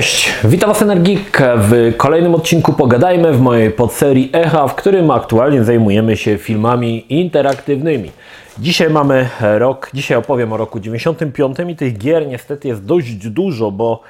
[0.00, 5.64] Cześć, witam Was Energik w kolejnym odcinku Pogadajmy w mojej podserii Echa, w którym aktualnie
[5.64, 8.10] zajmujemy się filmami interaktywnymi.
[8.58, 13.70] Dzisiaj mamy rok, dzisiaj opowiem o roku 95 i tych gier niestety jest dość dużo,
[13.70, 14.02] bo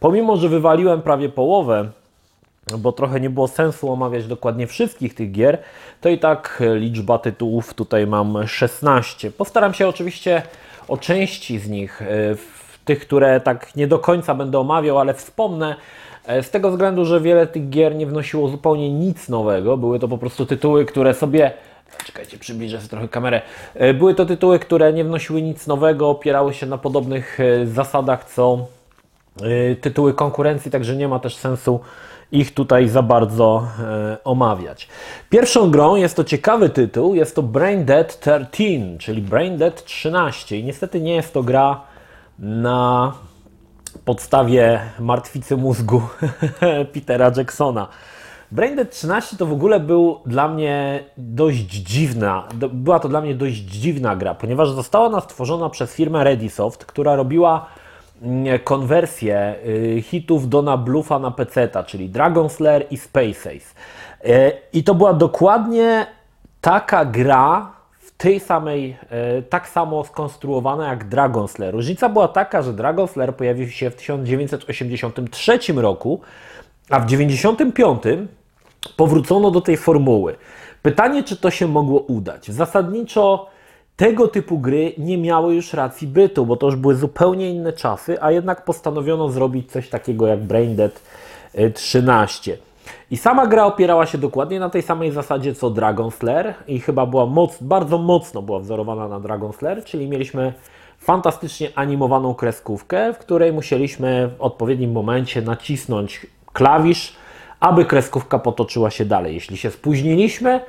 [0.00, 1.90] pomimo, że wywaliłem prawie połowę,
[2.78, 5.58] bo trochę nie było sensu omawiać dokładnie wszystkich tych gier,
[6.00, 9.30] to i tak liczba tytułów tutaj mam 16.
[9.30, 10.42] Postaram się oczywiście
[10.88, 12.06] o części z nich e,
[12.88, 15.76] tych, które tak nie do końca będę omawiał, ale wspomnę.
[16.26, 19.76] e, Z tego względu, że wiele tych gier nie wnosiło zupełnie nic nowego.
[19.76, 21.52] Były to po prostu tytuły, które sobie.
[22.04, 23.42] Czekajcie, przybliżę sobie trochę kamerę.
[23.74, 28.24] E, Były to tytuły, które nie wnosiły nic nowego, opierały się na podobnych e, zasadach
[28.24, 28.66] co
[29.80, 31.80] tytuły konkurencji, także nie ma też sensu
[32.32, 34.88] ich tutaj za bardzo e, omawiać.
[35.30, 40.58] Pierwszą grą jest to ciekawy tytuł, jest to Brain Dead 13, czyli Brain Dead 13
[40.58, 41.80] i niestety nie jest to gra
[42.38, 43.12] na
[44.04, 46.02] podstawie martwicy mózgu
[46.94, 47.88] Petera Jacksona.
[48.52, 53.34] Braindead 13 to w ogóle był dla mnie dość dziwna, do- była to dla mnie
[53.34, 57.66] dość dziwna gra, ponieważ została ona stworzona przez firmę Redisoft, która robiła
[58.22, 63.74] mm, konwersję y, hitów Dona Bluffa na PC, czyli Dragon Slayer i Space Ace.
[64.24, 66.06] E, I to była dokładnie
[66.60, 67.72] taka gra,
[68.18, 71.74] tej samej, e, tak samo skonstruowana jak Dragon Slayer.
[71.74, 76.20] Różnica była taka, że Dragon Slayer pojawił się w 1983 roku,
[76.90, 78.28] a w 1995
[78.96, 80.36] powrócono do tej formuły.
[80.82, 82.50] Pytanie, czy to się mogło udać?
[82.50, 83.46] Zasadniczo
[83.96, 88.22] tego typu gry nie miały już racji bytu, bo to już były zupełnie inne czasy,
[88.22, 91.00] a jednak postanowiono zrobić coś takiego jak Braindead
[91.58, 92.58] y, 13.
[93.10, 97.06] I sama gra opierała się dokładnie na tej samej zasadzie co Dragon Slayer i chyba
[97.06, 100.52] była moc, bardzo mocno była wzorowana na Dragon Slayer, czyli mieliśmy
[100.98, 107.16] fantastycznie animowaną kreskówkę, w której musieliśmy w odpowiednim momencie nacisnąć klawisz,
[107.60, 109.34] aby kreskówka potoczyła się dalej.
[109.34, 110.60] Jeśli się spóźniliśmy,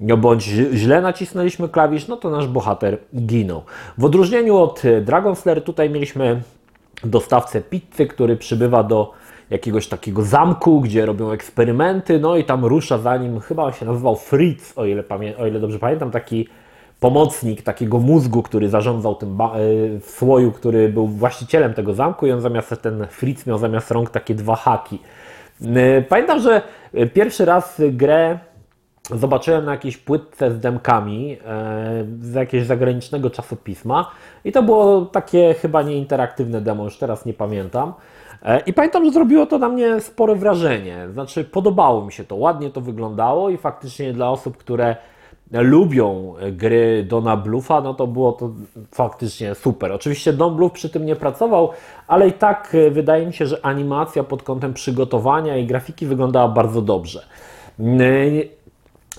[0.00, 3.62] no bądź źle nacisnęliśmy klawisz, no to nasz bohater ginął.
[3.98, 6.42] W odróżnieniu od e, Dragon Slayer tutaj mieliśmy
[7.04, 9.12] dostawcę pizzy, który przybywa do
[9.50, 14.16] jakiegoś takiego zamku, gdzie robią eksperymenty, no i tam rusza za nim, chyba się nazywał
[14.16, 15.04] Fritz, o ile,
[15.38, 16.48] o ile dobrze pamiętam, taki
[17.00, 19.46] pomocnik takiego mózgu, który zarządzał tym e,
[20.00, 24.34] słoju, który był właścicielem tego zamku i on zamiast, ten Fritz miał zamiast rąk takie
[24.34, 24.98] dwa haki.
[26.08, 26.62] Pamiętam, że
[27.14, 28.38] pierwszy raz grę
[29.14, 34.10] zobaczyłem na jakiejś płytce z demkami e, z jakiegoś zagranicznego czasopisma
[34.44, 37.92] i to było takie chyba nieinteraktywne demo, już teraz nie pamiętam.
[38.42, 41.08] E, I pamiętam, że zrobiło to na mnie spore wrażenie.
[41.12, 44.96] Znaczy, podobało mi się to, ładnie to wyglądało i faktycznie dla osób, które
[45.52, 48.50] lubią gry Dona Bluffa, no to było to
[48.92, 49.92] faktycznie super.
[49.92, 51.70] Oczywiście Don Bluff przy tym nie pracował,
[52.06, 56.48] ale i tak e, wydaje mi się, że animacja pod kątem przygotowania i grafiki wyglądała
[56.48, 57.26] bardzo dobrze.
[57.78, 58.48] Yy,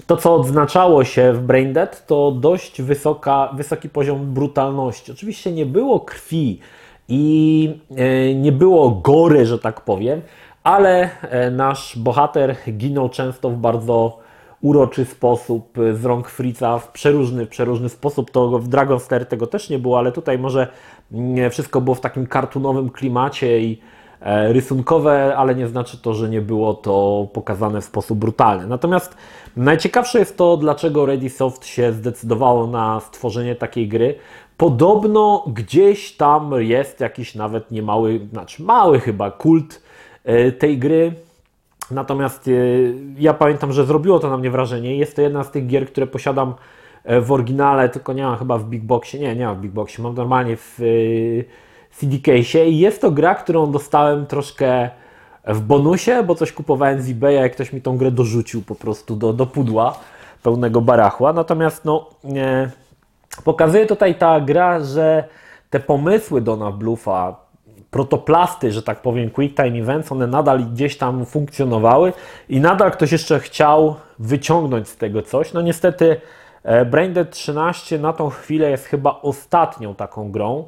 [0.08, 5.12] to, co odznaczało się w Braindead, to dość wysoka, wysoki poziom brutalności.
[5.12, 6.60] Oczywiście nie było krwi
[7.10, 10.22] i e, nie było gory, że tak powiem,
[10.64, 14.20] ale e, nasz bohater ginął często w bardzo
[14.62, 18.32] uroczy sposób z rąk Fritza w przeróżny, przeróżny sposób.
[18.32, 20.68] To w Dragon Slayer tego też nie było, ale tutaj może
[21.12, 23.82] mm, wszystko było w takim kartunowym klimacie i
[24.22, 28.68] e, rysunkowe, ale nie znaczy to, że nie było to pokazane w sposób brutalny.
[28.68, 29.18] Natomiast
[29.58, 34.16] najciekawsze jest to, dlaczego Readysoft się zdecydowało na stworzenie takiej gry.
[34.60, 39.82] Podobno gdzieś tam jest jakiś nawet niemały, znaczy mały chyba kult
[40.24, 41.14] e, tej gry.
[41.92, 42.52] Natomiast e,
[43.18, 44.96] ja pamiętam, że zrobiło to na mnie wrażenie.
[44.96, 46.54] Jest to jedna z tych gier, które posiadam
[47.04, 49.20] e, w oryginale, tylko nie mam chyba w Big Boxie.
[49.20, 50.80] Nie, nie mam w Big Boxie, mam normalnie w
[51.92, 54.90] CD Case'ie i jest to gra, którą dostałem troszkę
[55.48, 59.16] w bonusie, bo coś kupowałem z eBaya, jak ktoś mi tą grę dorzucił po prostu
[59.16, 60.00] do, do pudła
[60.44, 61.34] pełnego barachła.
[61.34, 62.89] Natomiast no, e,
[63.44, 65.24] pokazuje tutaj ta gra, że
[65.70, 67.36] te pomysły Dona Bluffa,
[67.92, 72.14] protoplasty, że tak powiem, Quick Time Events, one nadal gdzieś tam funkcjonowały
[72.50, 75.54] i nadal ktoś jeszcze chciał wyciągnąć z tego coś.
[75.54, 76.22] No niestety
[76.64, 80.68] e, Braindead 13 na tą chwilę jest chyba ostatnią taką grą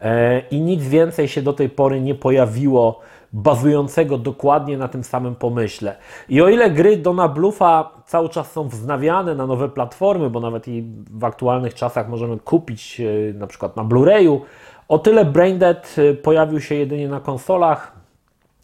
[0.00, 3.00] e, i nic więcej się do tej pory nie pojawiło
[3.32, 5.96] bazującego dokładnie na tym samym pomyśle.
[6.28, 10.68] I o ile gry Dona Bluffa cały czas są wznawiane na nowe platformy, bo nawet
[10.68, 14.40] i w aktualnych czasach możemy kupić e, na przykład na Blu-rayu,
[14.88, 17.92] o tyle Braindead e, pojawił się jedynie na konsolach,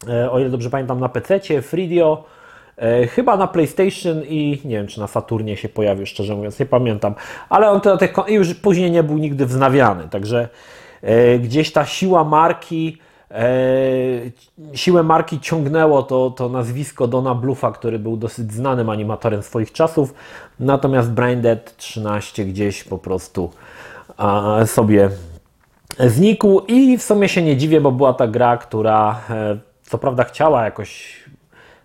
[0.09, 2.23] e, o ile dobrze pamiętam na PC, Freedio,
[3.09, 7.15] chyba na PlayStation i nie wiem czy na Saturnie się pojawił, szczerze mówiąc, nie pamiętam,
[7.49, 10.49] ale on na tych, już później nie był nigdy wznawiany, także
[11.39, 12.97] gdzieś ta siła marki
[14.73, 20.13] siłę marki ciągnęło to, to nazwisko Dona Bluffa, który był dosyć znanym animatorem swoich czasów,
[20.59, 23.51] natomiast Braindead 13 gdzieś po prostu
[24.65, 25.09] sobie
[25.99, 26.61] znikł.
[26.67, 30.63] I w sumie się nie dziwię, bo była ta gra, która e, co prawda chciała
[30.63, 31.19] jakoś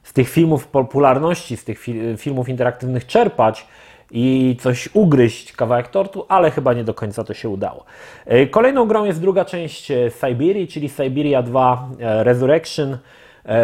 [0.02, 1.86] z tych filmów popularności, z tych
[2.16, 3.66] filmów interaktywnych czerpać
[4.10, 7.84] i coś ugryźć, kawałek tortu, ale chyba nie do końca to się udało.
[8.26, 12.98] E, kolejną grą jest druga część e, Siberii, czyli Siberia 2 Resurrection,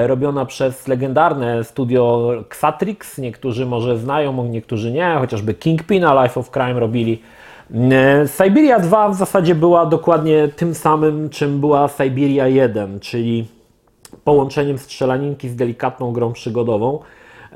[0.06, 3.18] robiona przez legendarne studio Xatrix.
[3.18, 7.22] Niektórzy może znają, niektórzy nie, chociażby Kingpina Life of Crime robili.
[7.74, 13.46] E, Siberia 2 w zasadzie była dokładnie tym samym, czym była Siberia 1, czyli
[14.24, 16.98] połączeniem strzelaninki z delikatną grą przygodową.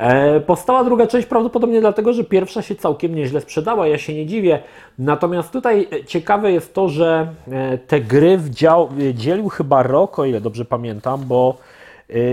[0.01, 4.27] E, powstała druga część prawdopodobnie dlatego, że pierwsza się całkiem nieźle sprzedała, ja się nie
[4.27, 4.63] dziwię.
[4.99, 10.41] Natomiast tutaj ciekawe jest to, że e, te gry wdział, dzielił chyba rok, o ile
[10.41, 11.57] dobrze pamiętam, bo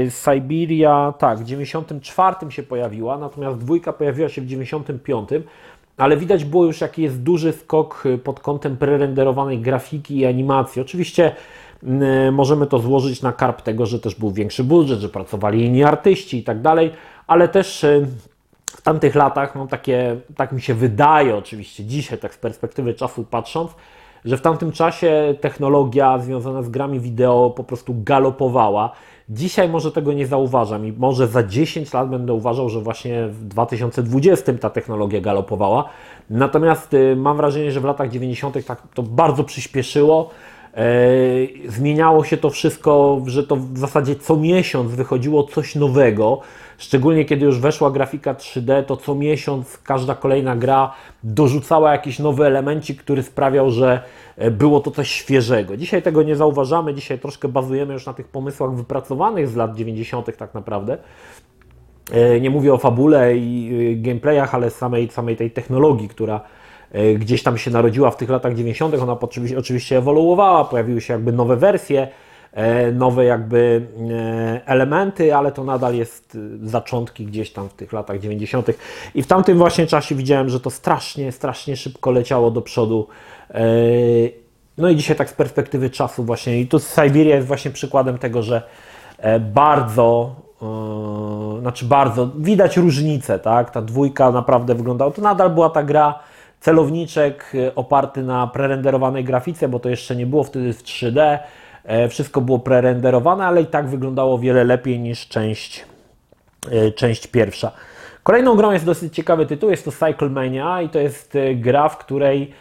[0.10, 5.30] Siberia, tak, w 94 się pojawiła, natomiast dwójka pojawiła się w 95
[5.98, 10.82] ale widać było już, jaki jest duży skok pod kątem prerenderowanej grafiki i animacji.
[10.82, 11.36] Oczywiście
[12.32, 16.38] możemy to złożyć na karp tego, że też był większy budżet, że pracowali inni artyści
[16.38, 16.92] i tak dalej,
[17.28, 18.08] ale też yy,
[18.66, 23.24] w tamtych latach, no takie, tak mi się wydaje oczywiście dzisiaj, tak z perspektywy czasu
[23.24, 23.72] patrząc,
[24.26, 28.92] że w tamtym czasie technologia związana z grami wideo po prostu galopowała.
[29.30, 33.44] Dzisiaj może tego nie zauważam i może za 10 lat będę uważał, że właśnie w
[33.44, 35.90] 2020 ta technologia galopowała.
[36.30, 38.66] Natomiast y, mam wrażenie, że w latach 90.
[38.66, 40.30] tak to bardzo przyspieszyło.
[40.78, 40.82] E,
[41.68, 46.42] zmieniało się to wszystko, że to w zasadzie co miesiąc wychodziło coś nowego.
[46.78, 50.94] Szczególnie kiedy już weszła grafika 3D, to co miesiąc każda kolejna gra
[51.24, 54.02] dorzucała jakiś nowy elemencik, który sprawiał, że
[54.38, 55.78] e, było to coś świeżego.
[55.78, 60.38] Dzisiaj tego nie zauważamy, dzisiaj troszkę bazujemy już na tych pomysłach wypracowanych z lat 90.
[60.38, 60.98] tak naprawdę.
[62.12, 66.42] E, nie mówię o fabule i gameplayach, ale samej, samej tej technologii, która
[67.20, 69.18] gdzieś tam się narodziła w tych latach 90., ona
[69.58, 72.08] oczywiście ewoluowała, pojawiły się jakby nowe wersje,
[72.54, 78.20] e, nowe jakby e, elementy, ale to nadal jest zaczątki gdzieś tam w tych latach
[78.20, 78.68] 90.
[79.16, 83.08] I w tamtym właśnie czasie widziałem, że to strasznie, strasznie szybko leciało do przodu.
[84.78, 88.44] No i dzisiaj tak z perspektywy czasu właśnie, i tu Siberia jest właśnie przykładem tego,
[88.44, 88.62] że
[89.40, 90.36] bardzo,
[91.62, 93.72] znaczy bardzo, widać różnicę, tak?
[93.72, 96.20] Ta dwójka naprawdę wyglądała, to nadal była ta gra,
[96.60, 101.40] celowniczek e, oparty na prerenderowanej grafice, bo to jeszcze nie było wtedy w 3D.
[101.84, 105.86] E, wszystko było prerenderowane, ale i tak wyglądało wiele lepiej niż część,
[106.72, 107.72] e, część pierwsza.
[108.24, 111.98] Kolejną grą jest dosyć ciekawy tytuł, jest to Cycle Mania i to jest gra, w
[111.98, 112.54] której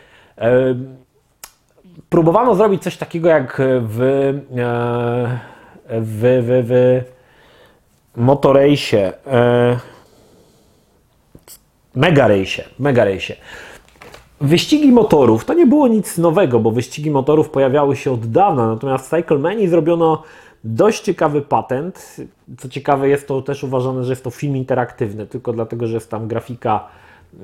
[2.08, 3.98] próbowano zrobić coś takiego jak w,
[5.88, 6.32] w,
[6.62, 7.02] w, w
[8.16, 9.12] Motorejsie,
[11.94, 13.04] Mega Race, Mega.
[14.40, 19.06] Wyścigi motorów to nie było nic nowego, bo wyścigi motorów pojawiały się od dawna, natomiast
[19.06, 20.22] w Cycle Mani zrobiono
[20.64, 22.16] dość ciekawy patent.
[22.58, 26.10] Co ciekawe, jest to też uważane, że jest to film interaktywny, tylko dlatego, że jest
[26.10, 26.88] tam grafika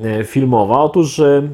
[0.02, 0.78] e, filmowa.
[0.78, 1.48] Otóż e,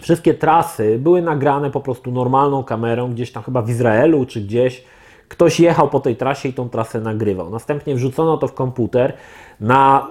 [0.00, 4.84] wszystkie trasy były nagrane po prostu normalną kamerą, gdzieś tam chyba w Izraelu czy gdzieś.
[5.28, 7.50] Ktoś jechał po tej trasie i tą trasę nagrywał.
[7.50, 9.12] Następnie wrzucono to w komputer.
[9.60, 10.10] Na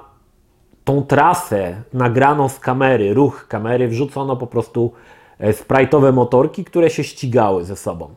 [0.88, 4.91] tą trasę nagraną z kamery, ruch kamery, wrzucono po prostu
[5.39, 8.10] e, sprite'owe motorki, które się ścigały ze sobą.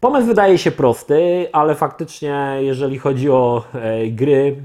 [0.00, 4.56] Pomysł wydaje się prosty, ale faktycznie jeżeli chodzi o e, gry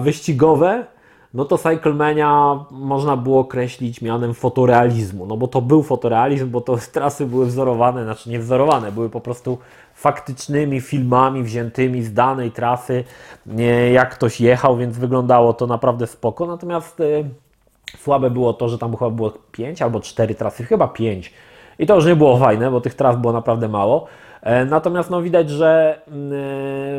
[0.00, 0.84] wyścigowe,
[1.34, 6.76] no to Cyclemania można było określić mianem fotorealizmu, no bo to był fotorealizm, bo to
[6.92, 9.58] trasy były wzorowane, znaczy nie wzorowane, były po prostu
[9.94, 13.04] faktycznymi filmami wziętymi z danej trasy,
[13.92, 16.46] jak ktoś jechał, więc wyglądało to naprawdę spoko.
[16.46, 17.24] Natomiast y,
[17.98, 21.32] słabe było to, że tam chyba było 5 albo 4 trasy, chyba 5.
[21.78, 24.06] I to już nie było fajne, bo tych tras było naprawdę mało.
[24.42, 25.98] E, natomiast no, widać, że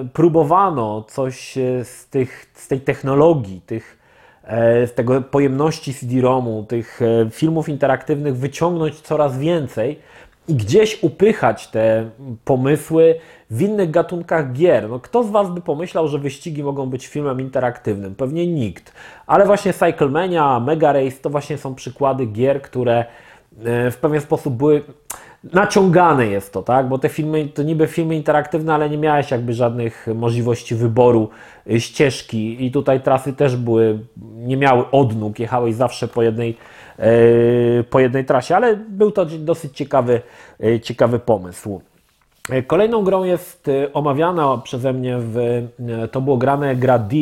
[0.04, 4.00] y, próbowano coś z, tych, z tej technologii, tych,
[4.44, 10.00] e, z tego pojemności CD-ROMu, tych e, filmów interaktywnych wyciągnąć coraz więcej
[10.48, 12.10] i gdzieś upychać te
[12.46, 13.16] pomysły
[13.50, 14.90] w innych gatunkach gier.
[14.90, 18.16] No, kto z Was by pomyślał, że wyścigi mogą być filmem interaktywnym?
[18.16, 18.94] Pewnie nikt.
[19.28, 23.06] Ale właśnie Cyclemania, Mega Race to właśnie są przykłady gier, które
[23.66, 24.84] e, w pewien sposób były
[25.54, 26.88] naciągane jest to, tak?
[26.88, 31.30] Bo te filmy to niby filmy interaktywne, ale nie miałeś jakby żadnych możliwości wyboru
[31.72, 34.00] e, ścieżki i tutaj trasy też były,
[34.36, 36.58] nie miały odnóg, jechałeś zawsze po jednej
[37.00, 40.22] E, po jednej trasie, ale był to dosyć ciekawy,
[40.64, 41.82] e, ciekawy pomysł.
[42.68, 45.38] Kolejną grą jest omawiana przeze mnie, w,
[46.12, 47.16] to było grane gra D.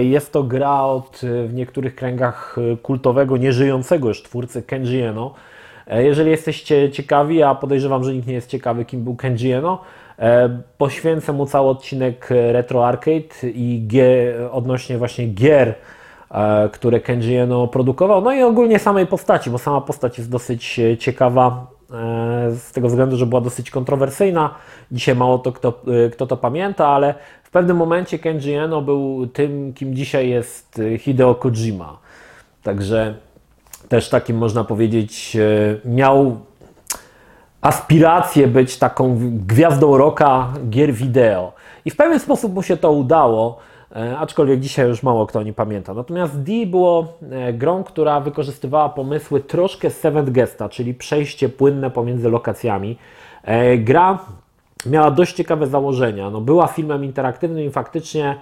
[0.00, 5.34] Jest to gra od w niektórych kręgach kultowego, nieżyjącego już twórcy Kenji Eno.
[5.90, 9.80] Jeżeli jesteście ciekawi, a podejrzewam, że nikt nie jest ciekawy, kim był Kenji Eno,
[10.78, 13.88] poświęcę mu cały odcinek Retro Arcade i
[14.50, 15.74] odnośnie właśnie gier,
[16.72, 21.66] które Kenji Eno produkował, no i ogólnie samej postaci, bo sama postać jest dosyć ciekawa
[21.92, 24.54] E, z tego względu, że była dosyć kontrowersyjna.
[24.92, 29.26] Dzisiaj mało to kto, e, kto to pamięta, ale w pewnym momencie Kenji Eno był
[29.26, 31.98] tym, kim dzisiaj jest Hideo Kojima.
[32.62, 33.14] Także
[33.90, 36.36] też takim można powiedzieć, e, miał
[37.60, 41.52] aspirację być taką gwiazdą roka gier wideo.
[41.84, 43.58] I w pewien sposób mu się to udało.
[43.96, 45.94] E, aczkolwiek dzisiaj już mało kto nie pamięta.
[45.94, 52.28] Natomiast D było e, grą, która wykorzystywała pomysły troszkę Seventh Gesta, czyli przejście płynne pomiędzy
[52.28, 52.96] lokacjami.
[53.78, 54.18] Gra
[54.86, 56.30] miała dość ciekawe założenia.
[56.30, 58.36] No, była filmem interaktywnym i faktycznie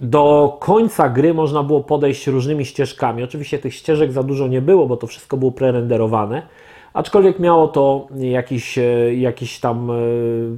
[0.00, 3.22] do końca gry można było podejść różnymi ścieżkami.
[3.22, 6.42] Oczywiście tych ścieżek za dużo nie było, bo to wszystko było prerenderowane
[6.98, 8.78] aczkolwiek miało to jakieś,
[9.16, 9.94] jakieś tam e,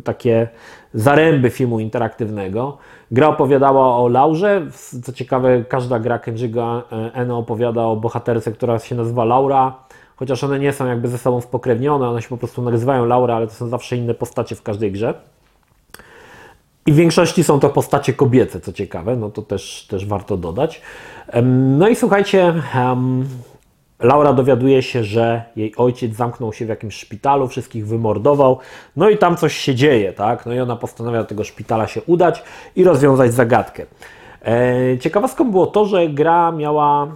[0.04, 0.48] takie
[0.94, 2.78] zaręby filmu interaktywnego.
[3.10, 4.66] Gra opowiadała o Laurze,
[5.04, 9.74] co ciekawe każda gra Kenji'ego e, Eno opowiada o bohaterce, która się nazywa Laura,
[10.16, 13.46] chociaż one nie są jakby ze sobą spokrewnione, one się po prostu nazywają Laura, ale
[13.46, 15.14] to są zawsze inne postacie w każdej grze.
[16.90, 20.80] I w większości są to postacie kobiece, co ciekawe, no to też, też warto dodać.
[21.78, 22.54] No i słuchajcie,
[24.00, 28.58] Laura dowiaduje się, że jej ojciec zamknął się w jakimś szpitalu, wszystkich wymordował,
[28.96, 30.46] no i tam coś się dzieje, tak?
[30.46, 32.42] No i ona postanawia do tego szpitala się udać
[32.76, 33.86] i rozwiązać zagadkę.
[34.44, 37.08] E, ciekawostką było to, że gra miała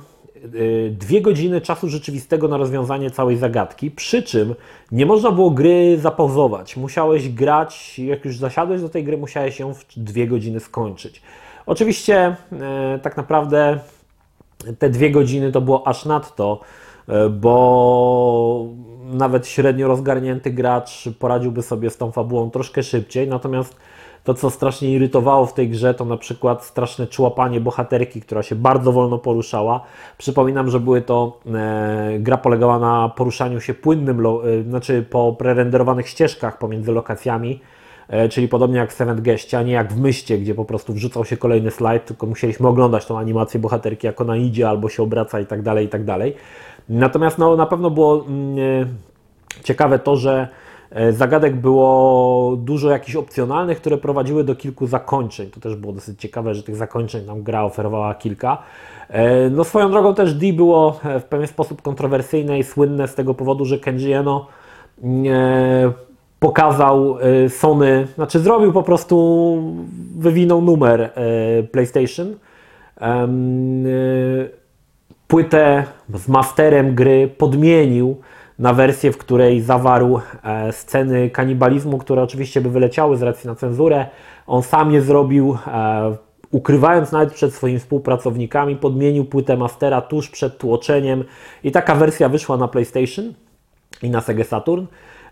[0.90, 4.54] dwie godziny czasu rzeczywistego na rozwiązanie całej zagadki, przy czym
[4.92, 6.76] nie można było gry zapauzować.
[6.76, 11.22] Musiałeś grać, jak już zasiadłeś do tej gry, musiałeś ją w dwie godziny skończyć.
[11.66, 13.78] Oczywiście e, tak naprawdę
[14.78, 16.60] te dwie godziny to było aż nadto,
[17.08, 18.66] e, bo
[19.04, 23.76] nawet średnio rozgarnięty gracz poradziłby sobie z tą fabułą troszkę szybciej, natomiast
[24.24, 28.54] to, co strasznie irytowało w tej grze, to na przykład straszne człapanie bohaterki, która się
[28.54, 29.80] bardzo wolno poruszała.
[30.18, 34.30] Przypominam, że były to e, gra polegała na poruszaniu się płynnym, e,
[34.62, 37.60] znaczy po prerenderowanych ścieżkach pomiędzy lokacjami,
[38.08, 40.92] E, czyli podobnie jak w Seventh Guestie, a nie jak w Myście, gdzie po prostu
[40.92, 45.02] wrzucał się kolejny slajd, tylko musieliśmy oglądać tą animację bohaterki, jak ona idzie albo się
[45.02, 46.34] obraca i tak dalej, i tak dalej.
[46.88, 50.48] Natomiast no, na pewno było mm, e, ciekawe to, że
[51.10, 55.50] zagadek było dużo jakichś opcjonalnych, które prowadziły do kilku zakończeń.
[55.50, 58.58] To też było dosyć ciekawe, że tych zakończeń nam gra oferowała kilka.
[59.50, 63.64] No swoją drogą też D było w pewien sposób kontrowersyjne i słynne z tego powodu,
[63.64, 64.46] że Kenji Eno
[66.40, 69.56] pokazał y, Sony, znaczy zrobił po prostu,
[70.16, 71.10] wywinął numer
[71.72, 72.34] PlayStation.
[75.28, 75.84] Płytę
[76.14, 78.16] z masterem gry podmienił
[78.58, 83.54] na wersję, w której zawarł e, sceny kanibalizmu, które oczywiście by wyleciały z racji na
[83.54, 84.06] cenzurę.
[84.46, 86.16] On sam je zrobił, e,
[86.50, 91.24] ukrywając nawet przed swoimi współpracownikami, podmienił płytę mastera tuż przed tłoczeniem
[91.64, 93.34] i taka wersja wyszła na PlayStation
[94.02, 94.84] i na Sega Saturn.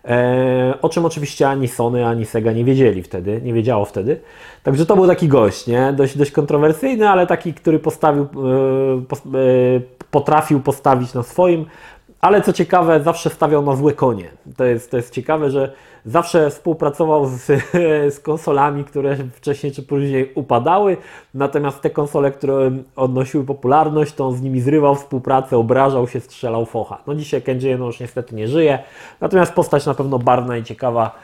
[0.05, 4.19] E, o czym oczywiście ani Sony, ani Sega nie wiedzieli wtedy, nie wiedziało wtedy.
[4.63, 5.93] Także to był taki gość, nie?
[5.93, 8.27] Dość, dość kontrowersyjny, ale taki, który postawił,
[10.11, 11.65] potrafił postawić na swoim,
[12.23, 14.29] ale co ciekawe, zawsze stawiał na złe konie.
[14.57, 15.71] To jest, to jest ciekawe, że
[16.05, 17.45] zawsze współpracował z,
[18.15, 20.97] z konsolami, które wcześniej czy później upadały,
[21.33, 26.65] natomiast te konsole, które odnosiły popularność, to on z nimi zrywał współpracę, obrażał się, strzelał
[26.65, 26.97] focha.
[27.07, 28.79] No dzisiaj Kenji no już niestety nie żyje,
[29.21, 31.15] natomiast postać na pewno barwna i ciekawa,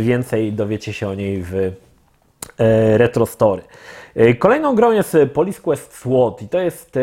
[0.00, 1.72] więcej dowiecie się o niej w e,
[2.98, 3.62] Retro Story.
[4.14, 6.98] E, kolejną grą jest Police Quest SWAT i to jest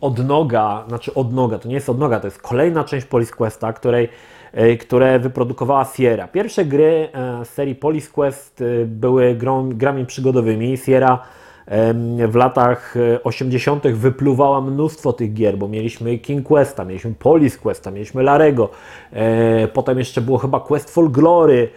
[0.00, 4.08] odnoga, znaczy odnoga, to nie jest odnoga, to jest kolejna część Police Questa, której
[4.52, 6.28] E, które wyprodukowała Sierra.
[6.28, 10.78] Pierwsze gry z e, serii Police Quest e, były grą, grami przygodowymi.
[10.78, 11.22] Sierra
[12.28, 13.86] w latach 80.
[13.86, 18.68] wypluwała mnóstwo tych gier, bo mieliśmy King Questa, mieliśmy Police Questa, mieliśmy Larego,
[19.72, 21.68] potem jeszcze było chyba Quest for Glory,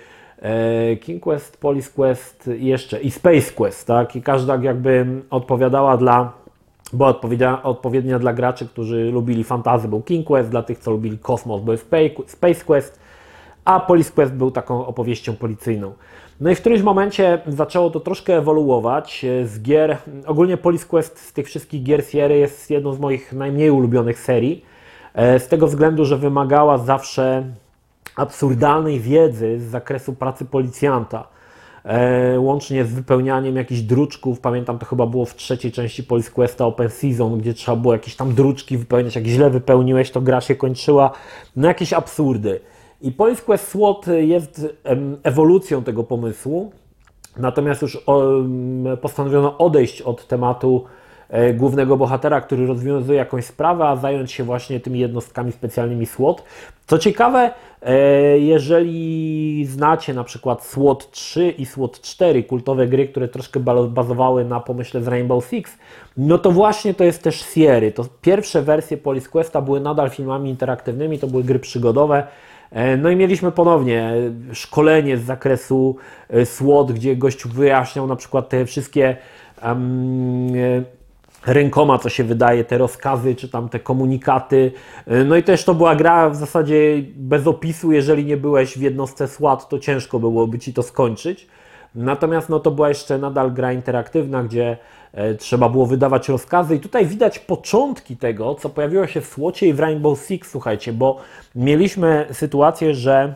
[1.02, 4.16] King Quest, Police Quest i jeszcze i Space Quest, tak?
[4.16, 6.44] I każda jakby odpowiadała dla
[6.94, 11.62] była odpowiednia dla graczy, którzy lubili fantazy, był King Quest, dla tych, co lubili kosmos,
[11.62, 11.78] był
[12.28, 13.00] Space Quest,
[13.66, 15.94] a Police Quest był taką opowieścią policyjną.
[16.42, 19.98] No i w którymś momencie zaczęło to troszkę ewoluować z gier.
[20.26, 24.66] Ogólnie Police Quest z tych wszystkich gier Sierra jest jedną z moich najmniej ulubionych serii,
[25.14, 27.44] e, z tego względu, że wymagała zawsze
[28.16, 31.28] absurdalnej wiedzy z zakresu pracy policjanta.
[31.86, 34.40] E, łącznie z wypełnianiem jakichś druczków.
[34.40, 38.16] Pamiętam, to chyba było w trzeciej części Police Questa Open Season, gdzie trzeba było jakieś
[38.16, 39.16] tam druczki wypełniać.
[39.16, 41.12] Jak źle wypełniłeś, to gra się kończyła.
[41.56, 42.60] No jakieś absurdy.
[43.02, 44.68] I Police Quest SWOT jest
[45.24, 46.72] ewolucją tego pomysłu.
[47.38, 48.06] Natomiast już
[49.02, 50.86] postanowiono odejść od tematu
[51.54, 56.44] głównego bohatera, który rozwiązuje jakąś sprawę, a zająć się właśnie tymi jednostkami specjalnymi SWOT.
[56.88, 57.94] Co ciekawe, e,
[58.40, 63.60] jeżeli znacie na przykład SWOT 3 i SWOT 4, kultowe gry, które troszkę
[63.90, 65.78] bazowały na pomyśle z Rainbow Six,
[66.18, 67.92] no to właśnie to jest też Sierry.
[67.92, 72.28] To pierwsze wersje Police Questa były nadal filmami interaktywnymi, to były gry przygodowe.
[72.72, 74.14] E, no i mieliśmy ponownie
[74.54, 75.96] szkolenie z zakresu
[76.46, 79.18] SWOT, gdzie gość wyjaśniał na przykład te wszystkie
[81.46, 84.72] rękoma, co się wydaje, te rozkazy, czy tam te komunikaty.
[85.26, 89.28] No i też to była gra w zasadzie bez opisu, jeżeli nie byłeś w jednostce
[89.28, 91.48] SWAT, to ciężko byłoby Ci to skończyć.
[91.96, 94.78] Natomiast no, to była jeszcze nadal gra interaktywna, gdzie
[95.14, 99.68] e, trzeba było wydawać rozkazy i tutaj widać początki tego, co pojawiło się w SWOTie
[99.68, 101.18] i w Rainbow Six, słuchajcie, bo
[101.56, 103.36] mieliśmy sytuację, że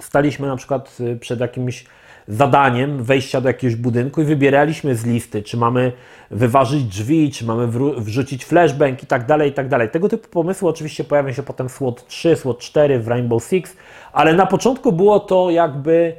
[0.00, 1.84] staliśmy na przykład e, przed jakimś
[2.28, 5.92] zadaniem wejścia do jakiegoś budynku i wybieraliśmy z listy, czy mamy
[6.30, 9.88] wyważyć drzwi, czy mamy wrzucić flashbang i tak dalej, i tak dalej.
[9.90, 13.76] Tego typu pomysły oczywiście pojawią się potem w SWOT 3, SWOT 4, w Rainbow Six,
[14.12, 16.12] ale na początku było to jakby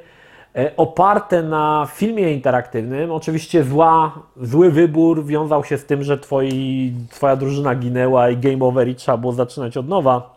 [0.55, 3.12] e, oparte na filmie interaktywnym.
[3.12, 8.65] Oczywiście zła, zły wybór wiązał się z tym, że twoi, twoja drużyna ginęła i game
[8.65, 10.34] over i trzeba było zaczynać od nowa.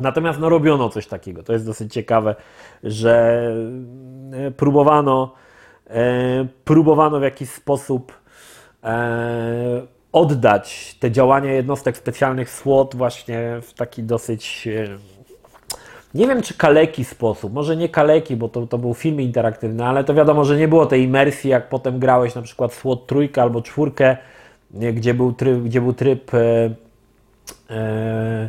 [0.00, 1.42] Natomiast no, robiono coś takiego.
[1.42, 2.34] To jest dosyć ciekawe,
[2.84, 3.42] że
[4.32, 5.34] e, próbowano,
[5.90, 8.12] e, próbowano w jakiś sposób
[8.84, 9.82] e,
[10.12, 14.68] oddać te działania jednostek specjalnych SWOT właśnie w taki dosyć
[16.14, 20.04] nie wiem czy kaleki sposób, może nie kaleki, bo to, to był film interaktywny, ale
[20.04, 23.62] to wiadomo, że nie było tej imersji, jak potem grałeś na przykład SWOT trójkę albo
[23.62, 24.16] czwórkę,
[24.70, 26.70] gdzie był tryb, gdzie był tryb e,
[27.70, 28.48] e,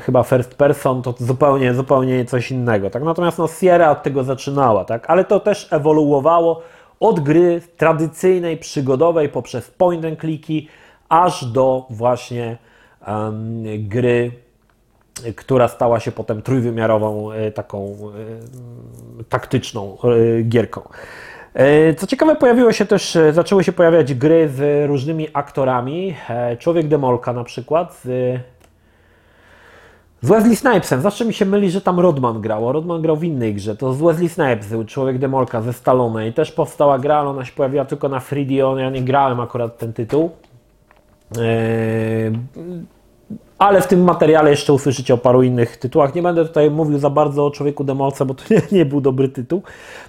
[0.00, 2.90] chyba first person to zupełnie, zupełnie coś innego.
[2.90, 3.02] Tak?
[3.02, 5.10] Natomiast no, Sierra od tego zaczynała, tak?
[5.10, 6.62] ale to też ewoluowało
[7.00, 10.66] od gry tradycyjnej, przygodowej poprzez point and clicky,
[11.08, 12.56] aż do właśnie
[13.06, 14.30] um, gry,
[15.36, 17.96] która stała się potem trójwymiarową, e, taką
[19.20, 19.96] e, taktyczną
[20.48, 20.82] gierką.
[21.96, 26.16] Co ciekawe, pojawiło się też, zaczęły się pojawiać gry z różnymi aktorami.
[26.58, 28.38] Człowiek Demolka na przykład z
[30.22, 31.00] z Wesley Snipesem.
[31.00, 33.76] Zawsze mi się myli, że tam Rodman grał, a Rodman grał w innej grze.
[33.76, 37.52] To z Wesley Snipes, Człowiek Demolka ze Stallone i też powstała gra, ale ona się
[37.52, 40.30] pojawiła tylko na 3D, ja nie grałem akurat ten tytuł.
[41.38, 42.32] Eee,
[43.58, 46.14] ale w tym materiale jeszcze usłyszycie o paru innych tytułach.
[46.14, 49.28] Nie będę tutaj mówił za bardzo o Człowieku Demolce, bo to nie, nie był dobry
[49.28, 49.62] tytuł.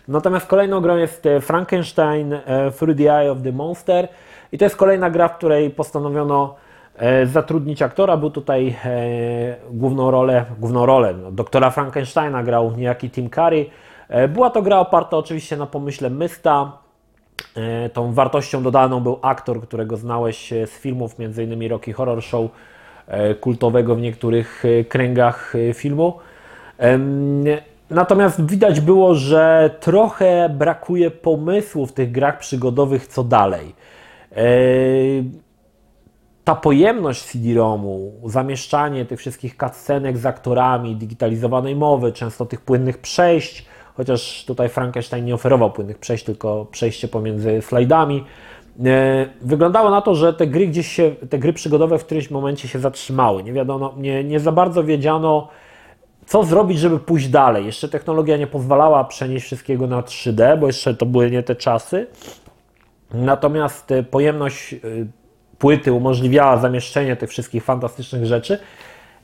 [0.07, 4.07] Natomiast kolejną grą jest e, Frankenstein e, Through the Eye of the Monster
[4.51, 6.55] i to jest kolejna gra, w której postanowiono
[7.25, 8.17] zatrudnić aktora.
[8.17, 13.65] Był tutaj e, główną rolę, główną rolę no, doktora Frankensteina grał niejaki Tim Curry.
[14.09, 16.71] E, była to gra oparta oczywiście na pomyśle Mysta.
[17.93, 21.69] Tą wartością dodaną był aktor, którego znałeś z filmów, m.in.
[21.69, 22.51] Rocky Horror Show,
[23.41, 26.19] kultowego w niektórych kręgach filmu.
[27.89, 33.75] Natomiast widać było, że trochę brakuje pomysłu w tych grach przygodowych, co dalej
[36.51, 43.65] ta pojemność CD-ROMu, zamieszczanie tych wszystkich cutscenek z aktorami, digitalizowanej mowy, często tych płynnych przejść,
[43.97, 48.23] chociaż tutaj Frankenstein nie oferował płynnych przejść, tylko przejście pomiędzy slajdami.
[48.85, 52.67] E, wyglądało na to, że te gry gdzieś się, te gry przygodowe w którymś momencie
[52.67, 53.43] się zatrzymały.
[53.43, 55.47] Nie wiadomo, nie, nie za bardzo wiedziano,
[56.25, 57.65] co zrobić, żeby pójść dalej.
[57.65, 62.07] Jeszcze technologia nie pozwalała przenieść wszystkiego na 3D, bo jeszcze to były nie te czasy.
[63.13, 64.77] Natomiast e, pojemność e,
[65.61, 68.59] płyty umożliwiała zamieszczenie tych wszystkich fantastycznych rzeczy,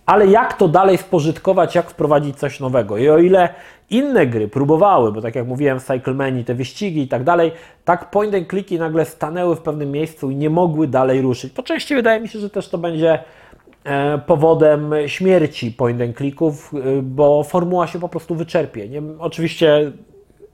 [0.06, 2.98] ale jak to dalej spożytkować, jak wprowadzić coś nowego.
[2.98, 3.50] I o ile
[3.90, 7.52] inne gry próbowały, bo tak jak mówiłem, Cyclemani, te wyścigi i tak dalej,
[7.86, 11.54] tak point and clicki nagle stanęły w pewnym miejscu i nie mogły dalej ruszyć.
[11.54, 13.20] Po części wydaje mi się, że też to będzie
[13.84, 18.90] e, powodem śmierci point and clicków, e, bo formuła się po prostu wyczerpie.
[18.90, 19.92] Nie, oczywiście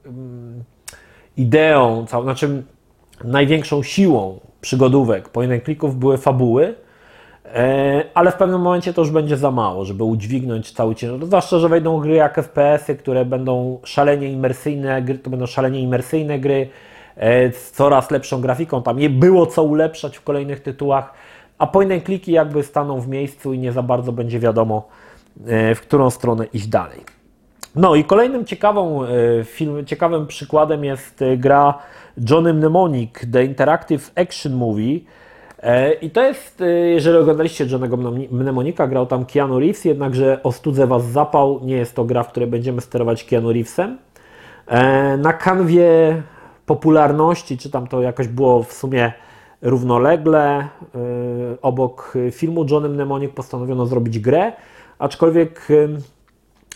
[0.06, 0.64] mm,
[1.36, 2.62] ideą, znaczy
[3.24, 6.74] największą siłą przygodówek, point and clicków były fabuły,
[7.54, 11.26] e, ale w pewnym momencie to już będzie za mało, żeby udźwignąć cały ciężar.
[11.26, 16.38] Zwłaszcza, że wejdą gry jak FPS-y, które będą szalenie imersyjne, gry, to będą szalenie imersyjne
[16.38, 16.68] gry
[17.16, 18.82] e, z coraz lepszą grafiką.
[18.82, 21.14] Tam nie było co ulepszać w kolejnych tytułach,
[21.58, 24.88] a point clicky jakby staną w miejscu i nie za bardzo będzie wiadomo,
[25.46, 27.13] e, w którą stronę iść dalej.
[27.76, 29.08] No i kolejnym ciekawą, e,
[29.44, 31.78] film, ciekawym przykładem jest e, gra
[32.30, 35.00] Johnny Mnemonic, The Interactive Action Movie.
[35.62, 37.96] E, I to jest, jeżeli oglądaliście Johnego
[38.30, 42.48] Mnemonika, grał tam Keanu Reeves, jednakże ostudzę Was zapał, nie jest to gra, w której
[42.48, 43.98] będziemy sterować Keanu Reevesem.
[45.18, 46.22] Na kanwie
[46.66, 49.12] popularności, czy tam to jakoś było w sumie
[49.62, 50.68] równolegle,
[51.62, 54.52] obok filmu Johnny Mnemonic postanowiono zrobić grę,
[54.98, 55.68] aczkolwiek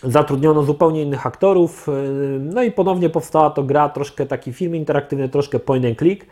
[0.03, 1.91] zatrudniono zupełnie innych aktorów, y,
[2.39, 6.25] no i ponownie powstała to gra, troszkę taki film interaktywny, troszkę point and click.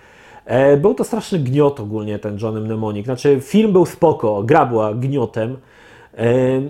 [0.46, 4.94] E, był to straszny gniot ogólnie ten Johnny Mnemonic, znaczy film był spoko, gra była
[4.94, 5.58] gniotem
[6.18, 6.28] e,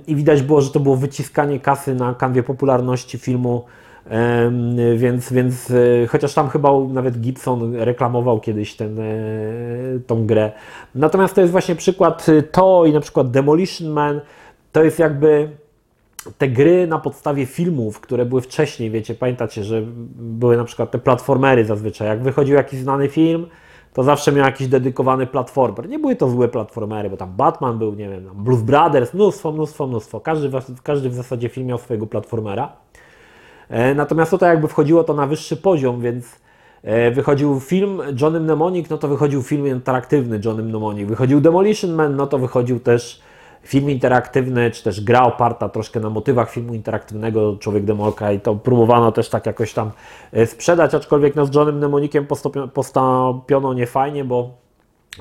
[0.07, 3.65] i widać było, że to było wyciskanie kasy na kanwie popularności filmu,
[4.09, 4.51] e,
[4.95, 5.73] więc, więc
[6.09, 8.99] chociaż tam chyba nawet Gibson reklamował kiedyś ten,
[10.07, 10.51] tą grę.
[10.95, 14.21] Natomiast to jest właśnie przykład to i na przykład Demolition Man,
[14.71, 15.49] to jest jakby
[16.37, 19.81] te gry na podstawie filmów, które były wcześniej, wiecie, pamiętacie, że
[20.15, 22.07] były na przykład te platformery zazwyczaj.
[22.07, 23.47] Jak wychodził jakiś znany film,
[23.93, 25.89] to zawsze miał jakiś dedykowany platformer.
[25.89, 29.87] Nie były to złe platformery, bo tam Batman był, nie wiem, Blues Brothers, mnóstwo, mnóstwo,
[29.87, 30.19] mnóstwo.
[30.19, 30.49] Każdy,
[30.83, 32.71] każdy w zasadzie film miał swojego platformera.
[33.69, 36.39] E, natomiast tutaj jakby wchodziło to na wyższy poziom, więc
[36.83, 41.09] e, wychodził film Johnny Mnemonic, no to wychodził film interaktywny Johnny Mnemonic.
[41.09, 43.21] Wychodził Demolition Man, no to wychodził też
[43.63, 48.55] film interaktywny, czy też gra oparta troszkę na motywach filmu interaktywnego Człowiek Demolka i to
[48.55, 49.91] próbowano też tak jakoś tam
[50.31, 52.27] e, sprzedać, aczkolwiek no z Johnem Mnemonikiem
[52.73, 54.49] postąpiono niefajnie, bo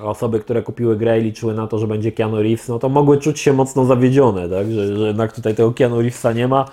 [0.02, 3.18] osoby, które kupiły grę i liczyły na to, że będzie Keanu Reeves, no to mogły
[3.18, 4.70] czuć się mocno zawiedzione, tak?
[4.70, 6.64] że, że jednak tutaj tego Keanu Reevesa nie ma,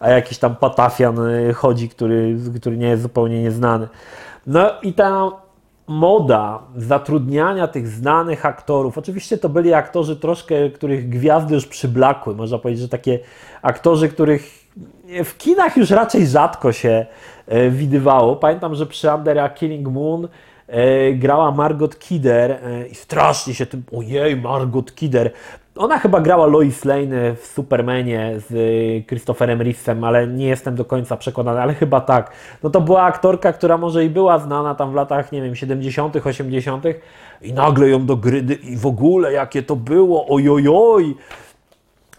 [0.00, 3.88] a jakiś tam patafian e, chodzi, który, który nie jest zupełnie nieznany.
[4.46, 5.30] No i ta
[5.86, 12.58] moda zatrudniania tych znanych aktorów, oczywiście to byli aktorzy troszkę, których gwiazdy już przyblakły, można
[12.58, 13.18] powiedzieć, że takie
[13.62, 14.64] aktorzy, których
[15.24, 17.06] w kinach już raczej rzadko się
[17.46, 18.36] e, widywało.
[18.36, 20.28] Pamiętam, że przy Under Killing Moon
[20.66, 25.30] e, grała Margot Kidder e, i strasznie się tym, ojej, Margot Kidder,
[25.76, 28.52] ona chyba grała Lois Lane w Supermanie z
[29.06, 32.30] Christopherem Reevesem, ale nie jestem do końca przekonany, ale chyba tak.
[32.62, 36.16] No to była aktorka, która może i była znana tam w latach, nie wiem, 70.,
[36.26, 36.84] 80.
[37.42, 41.16] i nagle ją do gry i w ogóle jakie to było, ojojoj.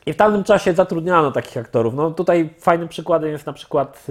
[0.06, 1.94] I w tamtym czasie zatrudniano takich aktorów.
[1.94, 4.08] No tutaj fajnym przykładem jest na przykład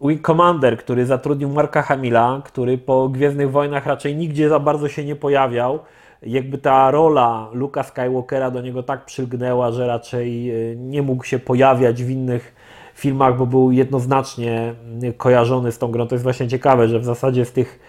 [0.00, 5.04] yy, Commander, który zatrudnił Marka Hamila, który po Gwiezdnych Wojnach raczej nigdzie za bardzo się
[5.04, 5.78] nie pojawiał
[6.22, 11.38] jakby ta rola Luka Skywalkera do niego tak przylgnęła, że raczej e, nie mógł się
[11.38, 12.54] pojawiać w innych
[12.94, 14.74] filmach, bo był jednoznacznie
[15.16, 16.06] kojarzony z tą grą.
[16.06, 17.80] To jest właśnie ciekawe, że w zasadzie z tych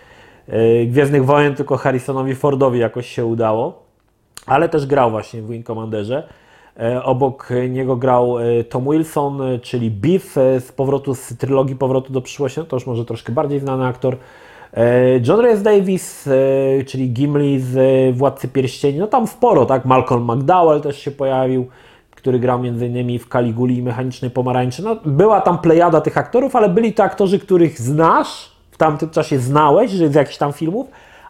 [0.48, 3.84] e, Gwiezdnych Wojen tylko Harrisonowi Fordowi jakoś się udało,
[4.46, 6.28] ale też grał właśnie w Wing Commanderze.
[6.80, 8.36] E, obok niego grał
[8.70, 13.06] Tom Wilson, czyli Biff z powrotu z trylogii Powrotu do przyszłości, no to już może
[13.06, 14.18] troszkę bardziej znany aktor.
[14.76, 19.86] E, John Davis, e, czyli Gimli z e, Władcy Pierścieni, no tam sporo, tak?
[19.86, 21.68] Malcolm McDowell też się pojawił,
[22.16, 23.20] który grał m.in.
[23.20, 24.84] w Caliguli i Mechanicznej Pomarańczy.
[24.84, 29.40] No, była tam plejada tych aktorów, ale byli to aktorzy, których znasz, w tamtym czasie
[29.40, 30.88] znałeś że z jakichś tam filmów,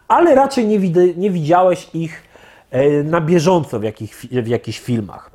[0.08, 2.22] ale raczej nie, wid nie widziałeś ich
[3.04, 5.30] na bieżąco w, jakich, w jakichś filmach.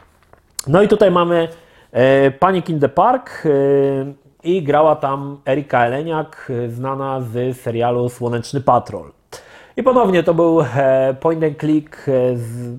[0.67, 1.47] No i tutaj mamy
[2.39, 3.47] Panic in the Park,
[4.43, 9.11] i grała tam Erika Eleniak, znana z serialu Słoneczny Patrol.
[9.77, 12.77] I ponownie to był e, point and click e, z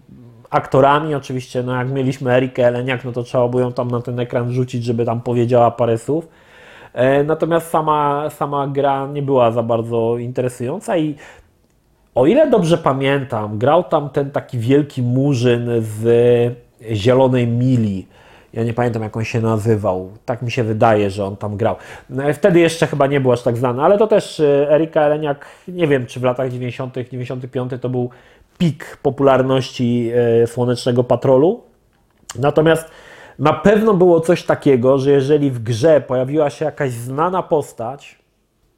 [0.50, 1.14] aktorami.
[1.14, 4.52] Oczywiście, no jak mieliśmy Erikę Eleniak, no to trzeba było ją tam na ten ekran
[4.52, 6.28] rzucić, żeby tam powiedziała parę słów.
[6.92, 11.14] E, natomiast sama, sama gra nie była za bardzo interesująca i
[12.14, 16.04] o ile dobrze pamiętam, grał tam ten taki wielki murzyn z
[16.92, 18.06] Zielonej Mili
[18.52, 20.10] ja nie pamiętam, jak on się nazywał.
[20.24, 21.76] Tak mi się wydaje, że on tam grał.
[22.10, 25.46] No, wtedy jeszcze chyba nie był aż tak znany, ale to też e, Erika Eleniak,
[25.68, 28.10] nie wiem, czy w latach 90., 95 to był
[28.58, 30.10] pik popularności
[30.42, 31.62] e, Słonecznego Patrolu.
[32.38, 32.90] Natomiast
[33.38, 38.18] na pewno było coś takiego, że jeżeli w grze pojawiła się jakaś znana postać,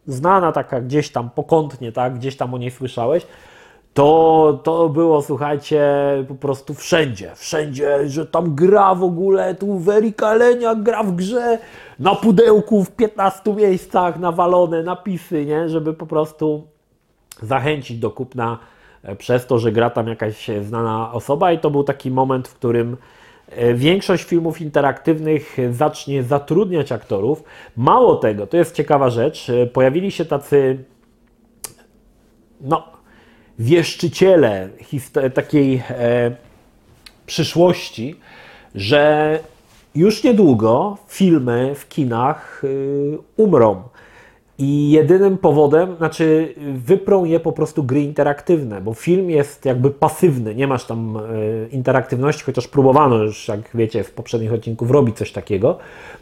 [0.06, 3.26] znana taka gdzieś tam pokątnie, tak, gdzieś tam o niej słyszałeś,
[3.94, 5.82] to, to było, słuchajcie,
[6.28, 11.58] po prostu wszędzie, wszędzie, że tam gra w ogóle, tu Werika Lenia gra w grze,
[11.98, 16.66] na pudełku w 15 miejscach nawalone napisy, nie, żeby po prostu
[17.42, 18.58] zachęcić do kupna
[19.02, 21.52] e, przez to, że gra tam jakaś znana osoba.
[21.52, 22.96] I to był taki moment, w którym
[23.48, 27.44] e, większość filmów interaktywnych zacznie zatrudniać aktorów.
[27.76, 30.84] Mało tego, to jest ciekawa rzecz, e, pojawili się tacy
[32.60, 32.93] no,
[33.58, 34.68] wieszczyciele
[35.34, 36.36] takiej e,
[37.26, 38.16] przyszłości,
[38.74, 39.38] że
[39.94, 43.82] już niedługo filmy w kinach y, umrą.
[44.58, 50.54] I jedynym powodem, znaczy wyprą je po prostu gry interaktywne, bo film jest jakby pasywny,
[50.54, 55.32] nie masz tam y, interaktywności, chociaż próbowano już, jak wiecie, w poprzednich odcinków robić coś
[55.32, 55.78] takiego.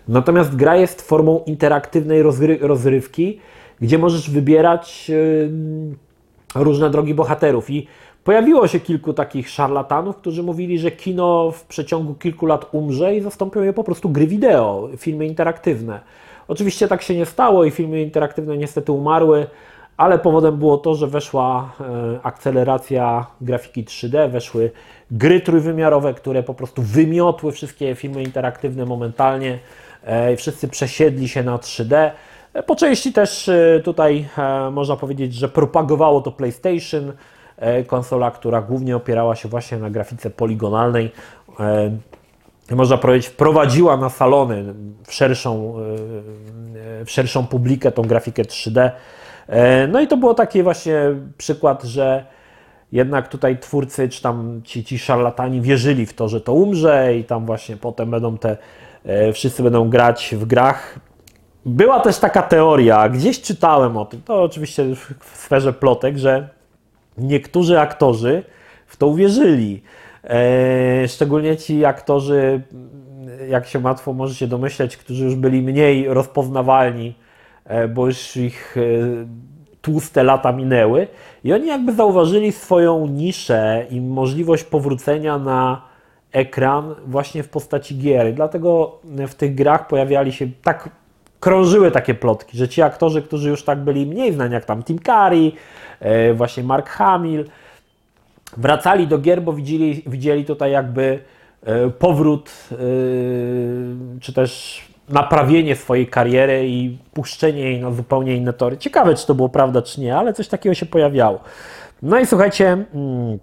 [0.08, 3.38] Natomiast gra jest formą interaktywnej rozry rozrywki,
[3.80, 5.10] gdzie możesz wybierać
[6.54, 7.70] różne drogi bohaterów.
[7.70, 7.86] I
[8.24, 13.20] Pojawiło się kilku takich szarlatanów, którzy mówili, że kino w przeciągu kilku lat umrze i
[13.20, 16.00] zastąpią je po prostu gry wideo, filmy interaktywne.
[16.48, 19.46] Oczywiście tak się nie stało i filmy interaktywne niestety umarły,
[19.96, 24.70] ale powodem było to, że weszła e, akceleracja grafiki 3D, weszły
[25.10, 29.58] gry trójwymiarowe, które po prostu wymiotły wszystkie filmy interaktywne momentalnie.
[30.04, 32.10] E, wszyscy przesiedli się na 3D.
[32.54, 33.50] E, po części też
[33.84, 34.28] tutaj
[34.72, 37.12] można powiedzieć, że propagowało to PlayStation
[37.62, 41.12] E, konsola, która głównie opierała się właśnie na grafice poligonalnej.
[41.60, 44.74] E, można powiedzieć, wprowadziła na salony
[45.06, 45.74] w szerszą,
[47.00, 48.90] e, w szerszą publikę tą grafikę 3D.
[49.88, 51.00] No i to było taki właśnie
[51.38, 52.26] przykład, że
[52.92, 57.24] jednak tutaj twórcy, czy tam ci, ci szarlatani wierzyli w to, że to umrze i
[57.24, 58.56] tam właśnie potem będą te,
[59.32, 60.98] wszyscy będą grać w grach.
[61.66, 64.84] Była też taka teoria, gdzieś czytałem o tym, to oczywiście
[65.20, 66.48] w sferze plotek, że
[67.18, 68.42] niektórzy aktorzy
[68.86, 69.82] w to uwierzyli.
[70.24, 72.60] E, szczególnie ci aktorzy,
[73.48, 77.14] jak się łatwo może się domyśleć, którzy już byli mniej rozpoznawalni,
[77.64, 78.80] e, bo już ich e,
[79.82, 81.06] tłuste lata minęły.
[81.44, 85.82] I oni jakby zauważyli swoją niszę i możliwość powrócenia na
[86.32, 88.34] ekran właśnie w postaci gier.
[88.34, 90.88] Dlatego w tych grach pojawiali się tak
[91.42, 94.98] krążyły takie plotki, że ci aktorzy, którzy już tak byli mniej znani, jak tam Tim
[94.98, 95.52] Curry,
[96.00, 97.44] e, właśnie Mark Hamill,
[98.56, 101.18] wracali do gier, bo widzieli, widzieli tutaj jakby
[101.64, 102.76] e, powrót, e,
[104.20, 108.76] czy też naprawienie swojej kariery i puszczenie jej na zupełnie inne tory.
[108.76, 111.40] Ciekawe, czy to było prawda, czy nie, ale coś takiego się pojawiało.
[112.02, 113.38] No i słuchajcie, mm,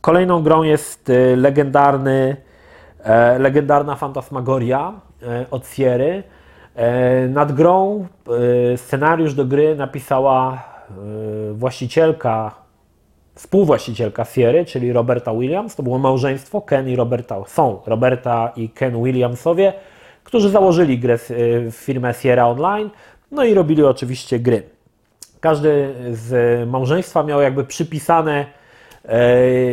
[0.00, 2.36] kolejną grą jest legendarny,
[3.38, 4.92] legendarna fantasmagoria
[5.50, 6.22] od Sierry.
[6.74, 8.06] E, nad grą
[8.72, 10.92] e, scenariusz do gry napisała e,
[11.52, 12.54] właścicielka,
[13.34, 15.76] współwłaścicielka Sierry, czyli Roberta Williams.
[15.76, 17.36] To było małżeństwo Ken i Roberta.
[17.46, 19.72] Są Roberta i Ken Williamsowie,
[20.24, 21.18] którzy założyli grę,
[21.70, 22.90] firmę Sierra Online,
[23.30, 24.62] no i robili oczywiście gry.
[25.40, 28.46] Każdy z małżeństwa miał jakby przypisane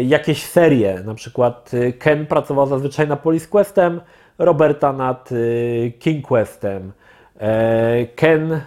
[0.05, 1.01] jakieś serie.
[1.05, 4.01] Na przykład Ken pracował zazwyczaj na Police Questem,
[4.39, 6.91] Roberta nad y, King Questem,
[7.39, 8.61] e, Ken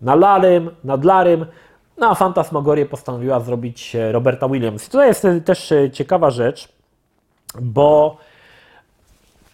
[0.00, 1.46] na Larym, nad Larym,
[1.98, 4.86] no a Fantasmagorię postanowiła zrobić e, Roberta Williams.
[4.86, 6.68] I tutaj jest też e, ciekawa rzecz,
[7.60, 8.16] bo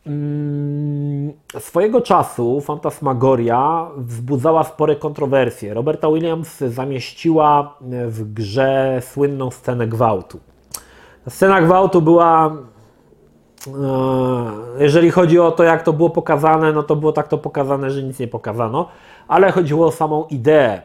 [0.07, 5.75] mm, swojego czasu Fantasmagoria wzbudzała spore kontrowersje.
[5.75, 10.41] Roberta Williams zamieściła w grze słynną scenę gwałtu.
[11.29, 12.57] Scena gwałtu była
[14.79, 18.03] jeżeli chodzi o to, jak to było pokazane, no to było tak to pokazane, że
[18.03, 18.89] nic nie pokazano,
[19.29, 20.83] ale chodziło o samą ideę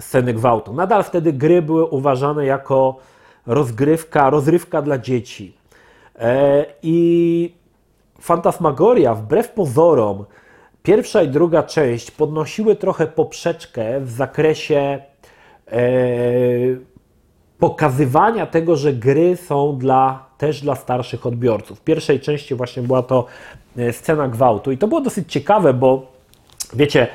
[0.00, 0.72] sceny gwałtu.
[0.72, 2.96] Nadal wtedy gry były uważane jako
[3.46, 5.56] rozgrywka, rozrywka dla dzieci.
[6.18, 7.54] E, I
[8.20, 10.24] Fantasmagoria, wbrew pozorom,
[10.82, 14.98] pierwsza i druga część podnosiły trochę poprzeczkę w zakresie
[15.68, 15.80] e,
[17.64, 21.78] pokazywania tego, że gry są dla, też dla starszych odbiorców.
[21.78, 23.26] W pierwszej części właśnie była to
[23.76, 26.06] e, scena gwałtu i to było dosyć ciekawe, bo
[26.74, 27.08] wiecie,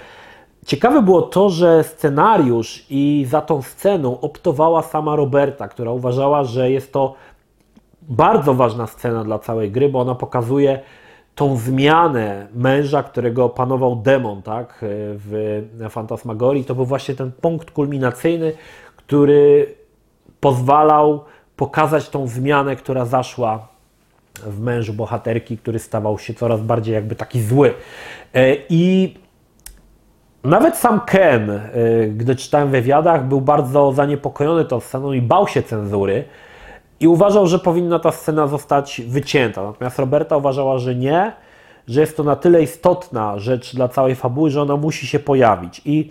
[0.66, 6.72] ciekawe było to, że scenariusz i za tą sceną optowała sama Roberta, która uważała, że
[6.72, 7.14] jest to
[8.02, 10.80] bardzo ważna scena dla całej gry, bo ona pokazuje
[11.36, 16.66] tą zmianę męża, którego opanował demon, tak, e, w Fantasmagorii.
[16.66, 18.54] To był właśnie ten punkt kulminacyjny,
[18.96, 19.79] który
[20.40, 21.24] pozwalał
[21.56, 23.68] pokazać tą zmianę, która zaszła
[24.46, 27.74] w mężu bohaterki, który stawał się coraz bardziej jakby taki zły.
[28.34, 29.14] E, I
[30.44, 31.62] nawet sam Ken, e,
[32.08, 36.24] gdy czytałem w wywiadach, był bardzo zaniepokojony tą sceną i bał się cenzury
[37.00, 39.64] i uważał, że powinna ta scena zostać wycięta.
[39.64, 41.32] Natomiast Roberta uważała, że nie,
[41.88, 45.82] że jest to na tyle istotna rzecz dla całej fabuły, że ona musi się pojawić.
[45.86, 46.10] I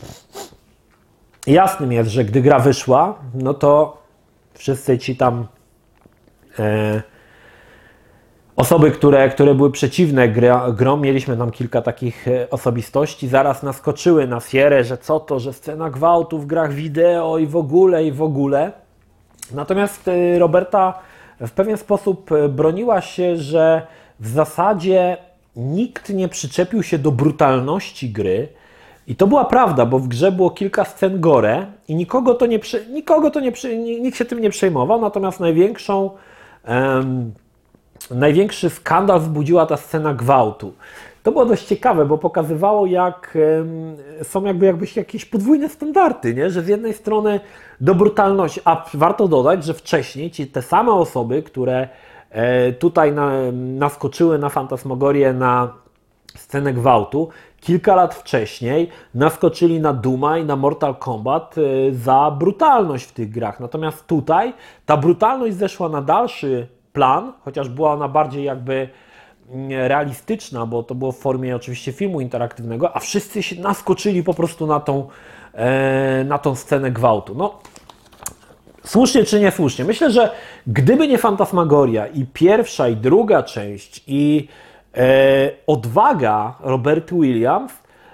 [1.46, 3.98] jasnym jest, że gdy gra wyszła, no to
[4.58, 5.46] wszyscy ci tam
[6.58, 7.02] e,
[8.56, 10.28] osoby, które, które były przeciwne
[10.74, 15.52] grom, mieliśmy tam kilka takich e, osobistości, zaraz naskoczyły na Sierę, że co to, że
[15.52, 18.72] scena gwałtu w grach wideo i w ogóle, i w ogóle.
[19.54, 20.98] Natomiast e, Roberta
[21.40, 23.86] w pewien sposób e, broniła się, że
[24.20, 25.16] w zasadzie
[25.56, 28.48] nikt nie przyczepił się do brutalności gry.
[29.08, 32.60] I to była prawda, bo w grze było kilka scen gore i nikogo to nie,
[32.92, 33.52] nikogo to nie
[34.00, 36.10] nikt się tym nie przejmował, natomiast największą,
[36.64, 37.32] em,
[38.10, 40.72] największy skandal wzbudziła ta scena gwałtu.
[41.22, 46.50] To było dość ciekawe, bo pokazywało, jak em, są jakby, jakby jakieś podwójne standardy, nie?
[46.50, 47.40] że z jednej strony
[47.80, 51.88] do brutalności, a warto dodać, że wcześniej ci te same osoby, które
[52.30, 55.72] e, tutaj na, naskoczyły na fantasmagorię na
[56.36, 57.28] scenę gwałtu,
[57.60, 63.30] kilka lat wcześniej naskoczyli na Duma i na Mortal Kombat e, za brutalność w tych
[63.30, 63.60] grach.
[63.60, 64.52] Natomiast tutaj
[64.86, 68.88] ta brutalność zeszła na dalszy plan, chociaż była ona bardziej jakby
[69.50, 74.34] mm, realistyczna, bo to było w formie oczywiście filmu interaktywnego, a wszyscy się naskoczyli po
[74.34, 75.08] prostu na tą,
[75.54, 77.34] e, na tą scenę gwałtu.
[77.34, 77.58] No,
[78.84, 79.84] Słusznie czy niesłusznie?
[79.84, 80.30] Myślę, że
[80.66, 84.48] gdyby nie Fantasmagoria i pierwsza i druga część i
[85.66, 87.72] odwaga Robert Williams,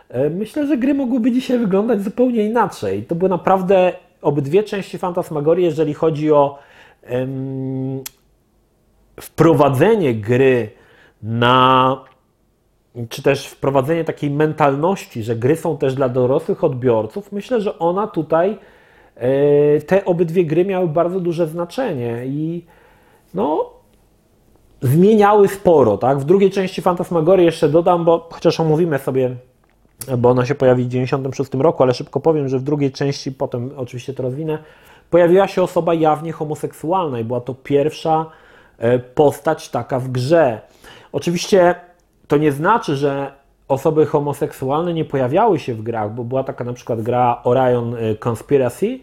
[0.08, 3.02] e, myślę, że gry mogłyby dzisiaj wyglądać zupełnie inaczej.
[3.02, 3.92] To były naprawdę
[4.22, 6.58] obydwie części Fantasmagorii, jeżeli chodzi o
[9.20, 10.70] wprowadzenie gry
[11.22, 11.96] na
[13.08, 18.06] czy też wprowadzenie takiej mentalności, że gry są też dla dorosłych odbiorców, myślę, że ona
[18.06, 18.58] tutaj,
[19.16, 22.64] e, te obydwie gry miały bardzo duże znaczenie i
[23.34, 23.70] no,
[24.84, 26.18] zmieniały sporo, tak?
[26.18, 29.36] W drugiej części Fantasmagorii jeszcze dodam, bo chociaż omówimy sobie,
[30.18, 33.70] bo ona się pojawi w 96 roku, ale szybko powiem, że w drugiej części, potem
[33.76, 34.58] oczywiście to rozwinę,
[35.10, 38.26] pojawiła się osoba jawnie homoseksualna i była to pierwsza
[38.78, 40.60] e, postać taka w grze.
[41.12, 41.74] Oczywiście
[42.28, 43.32] to nie znaczy, że
[43.68, 48.14] osoby homoseksualne nie pojawiały się w grach, bo była taka na przykład gra Orion e,
[48.28, 48.98] Conspiracy,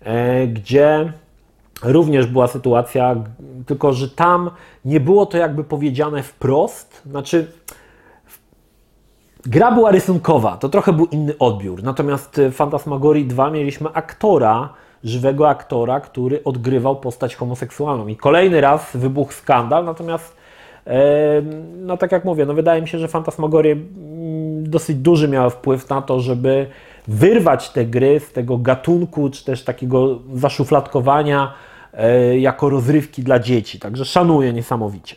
[0.00, 1.12] e, gdzie
[1.82, 3.16] również była sytuacja,
[3.66, 4.50] tylko że tam
[4.84, 7.52] nie było to jakby powiedziane wprost, znaczy
[9.46, 14.68] gra była rysunkowa, to trochę był inny odbiór, natomiast w Fantasmagorii 2 mieliśmy aktora,
[15.04, 18.06] żywego aktora, który odgrywał postać homoseksualną.
[18.06, 20.38] I kolejny raz wybuchł skandal, natomiast
[21.76, 25.88] no tak jak mówię, no wydaje mi się, że Fantasmagorie mm, dosyć duży miały wpływ
[25.88, 26.66] na to, żeby
[27.08, 31.52] wyrwać te gry z tego gatunku, czy też takiego zaszufladkowania
[31.92, 33.78] e, jako rozrywki dla dzieci.
[33.78, 35.16] Także szanuję niesamowicie.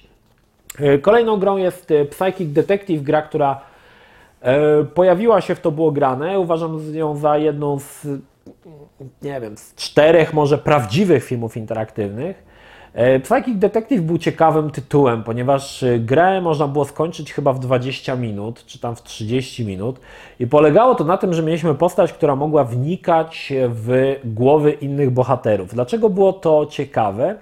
[0.80, 3.62] E, kolejną grą jest e, Psychic Detective, gra, która
[4.94, 6.40] pojawiła się w to było grane.
[6.40, 8.08] Uważam ją za jedną z,
[9.22, 12.44] nie wiem, z czterech może prawdziwych filmów interaktywnych.
[12.94, 18.16] E, Psychic Detective był ciekawym tytułem, ponieważ e, grę można było skończyć chyba w 20
[18.16, 20.00] minut, czy tam w 30 minut.
[20.40, 25.74] I polegało to na tym, że mieliśmy postać, która mogła wnikać w głowy innych bohaterów.
[25.74, 27.36] Dlaczego było to ciekawe?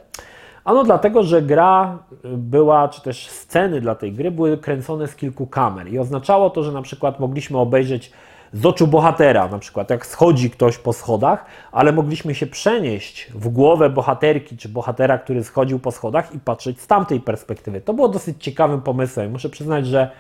[0.64, 5.48] Ano dlatego, że gra była, czy też sceny dla tej gry były kręcone z kilku
[5.48, 5.94] kamer.
[5.94, 8.12] I oznaczało to, że na przykład mogliśmy obejrzeć
[8.54, 13.50] z oczu bohatera, na przykład jak schodzi ktoś po schodach, ale mogliśmy się przenieść w
[13.50, 17.82] głowę bohaterki czy bohatera, który schodził po schodach i patrzeć z tamtej perspektywy.
[17.82, 19.32] To było dosyć ciekawym pomysłem.
[19.32, 20.12] Muszę przyznać, że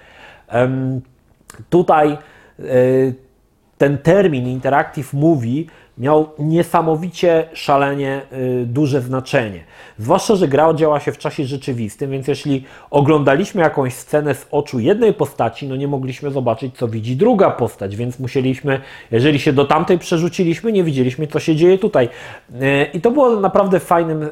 [0.53, 1.01] um,
[1.69, 2.17] tutaj
[2.59, 3.15] y,
[3.77, 5.63] ten termin Interactive Movie
[5.99, 9.63] miał niesamowicie szalenie y, duże znaczenie.
[9.97, 14.79] Zwłaszcza, że gra działa się w czasie rzeczywistym, więc jeśli oglądaliśmy jakąś scenę z oczu
[14.79, 18.81] jednej postaci, no nie mogliśmy zobaczyć, co widzi druga postać, więc musieliśmy,
[19.11, 22.09] jeżeli się do tamtej przerzuciliśmy, nie widzieliśmy, co się dzieje tutaj.
[22.51, 24.29] Y, I to było naprawdę fajnym, y,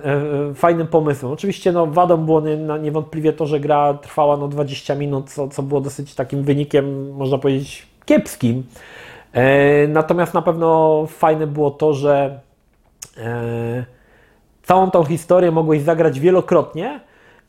[0.55, 1.31] fajnym pomysłem.
[1.31, 2.41] Oczywiście no, wadą było
[2.81, 7.37] niewątpliwie to, że gra trwała no, 20 minut, co, co było dosyć takim wynikiem, można
[7.37, 8.63] powiedzieć, kiepskim.
[9.33, 12.39] E, natomiast na pewno fajne było to, że
[13.17, 13.85] e,
[14.63, 16.99] całą tą historię mogłeś zagrać wielokrotnie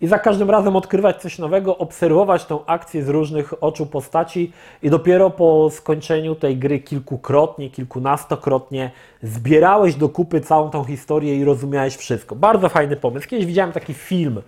[0.00, 4.52] i za każdym razem odkrywać coś nowego, obserwować tą akcję z różnych oczu postaci
[4.82, 8.90] i dopiero po skończeniu tej gry kilkukrotnie, kilkunastokrotnie
[9.22, 12.36] zbierałeś do kupy całą tą historię i rozumiałeś wszystko.
[12.36, 13.28] Bardzo fajny pomysł.
[13.28, 14.42] Kiedyś widziałem taki film.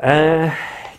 [0.00, 0.50] E,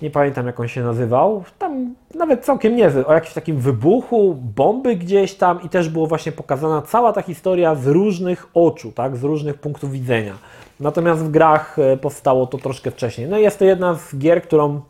[0.01, 4.95] nie pamiętam jak on się nazywał, tam nawet całkiem niezły, o jakimś takim wybuchu, bomby
[4.95, 9.23] gdzieś tam i też było właśnie pokazana cała ta historia z różnych oczu, tak, z
[9.23, 10.33] różnych punktów widzenia.
[10.79, 13.27] Natomiast w grach e, powstało to troszkę wcześniej.
[13.27, 14.81] No i jest to jedna z gier, którą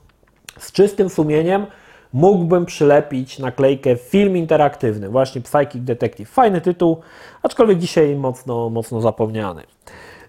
[0.60, 1.66] z czystym sumieniem
[2.14, 6.30] mógłbym przylepić naklejkę film interaktywny, właśnie Psychic Detective.
[6.30, 6.98] Fajny tytuł,
[7.44, 9.64] aczkolwiek dzisiaj mocno, mocno zapomniany.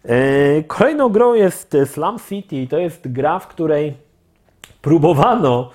[0.05, 2.67] E, kolejną grą jest Slum City.
[2.71, 3.95] To jest gra, w której
[4.83, 5.71] próbowano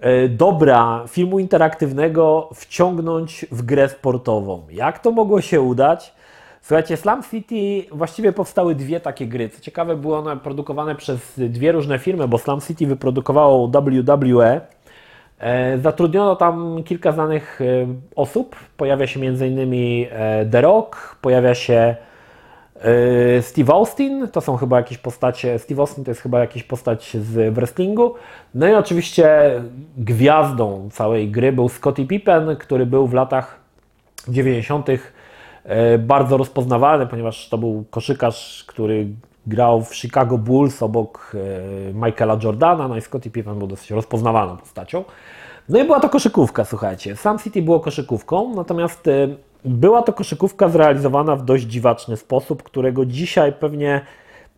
[0.00, 4.62] e, dobra filmu interaktywnego wciągnąć w grę sportową.
[4.70, 6.14] Jak to mogło się udać?
[6.62, 9.48] Słuchajcie, Slam City właściwie powstały dwie takie gry.
[9.48, 14.60] Co ciekawe, były one produkowane przez dwie różne firmy, bo Slam City wyprodukowało WWE,
[15.38, 17.64] E, zatrudniono tam kilka znanych e,
[18.16, 18.56] osób.
[18.76, 20.06] Pojawia się m.in.
[20.50, 21.96] The Rock, pojawia się
[23.40, 27.54] Steve Austin, to są chyba jakieś postacie, Steve Austin to jest chyba jakiś postać z
[27.54, 28.14] wrestlingu.
[28.54, 29.52] No i oczywiście
[29.96, 33.60] gwiazdą całej gry był Scottie Pippen, który był w latach
[34.28, 34.86] 90.
[35.98, 39.06] bardzo rozpoznawalny, ponieważ to był koszykarz, który
[39.46, 41.32] grał w Chicago Bulls obok
[41.94, 45.04] Michaela Jordana, no i Scottie Pippen był dosyć rozpoznawalną postacią.
[45.68, 47.16] No i była to koszykówka, słuchajcie.
[47.16, 49.28] Sam City było koszykówką, natomiast e,
[49.64, 54.00] była to koszykówka zrealizowana w dość dziwaczny sposób, którego dzisiaj pewnie,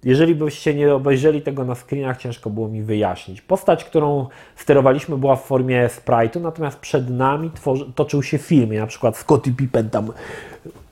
[0.05, 3.41] jeżeli byście nie obejrzeli tego na screenach, ciężko było mi wyjaśnić.
[3.41, 4.27] Postać, którą
[4.57, 9.53] sterowaliśmy była w formie sprite'u, natomiast przed nami tworzy, toczył się film, na przykład Scottie
[9.53, 10.13] Pippen tam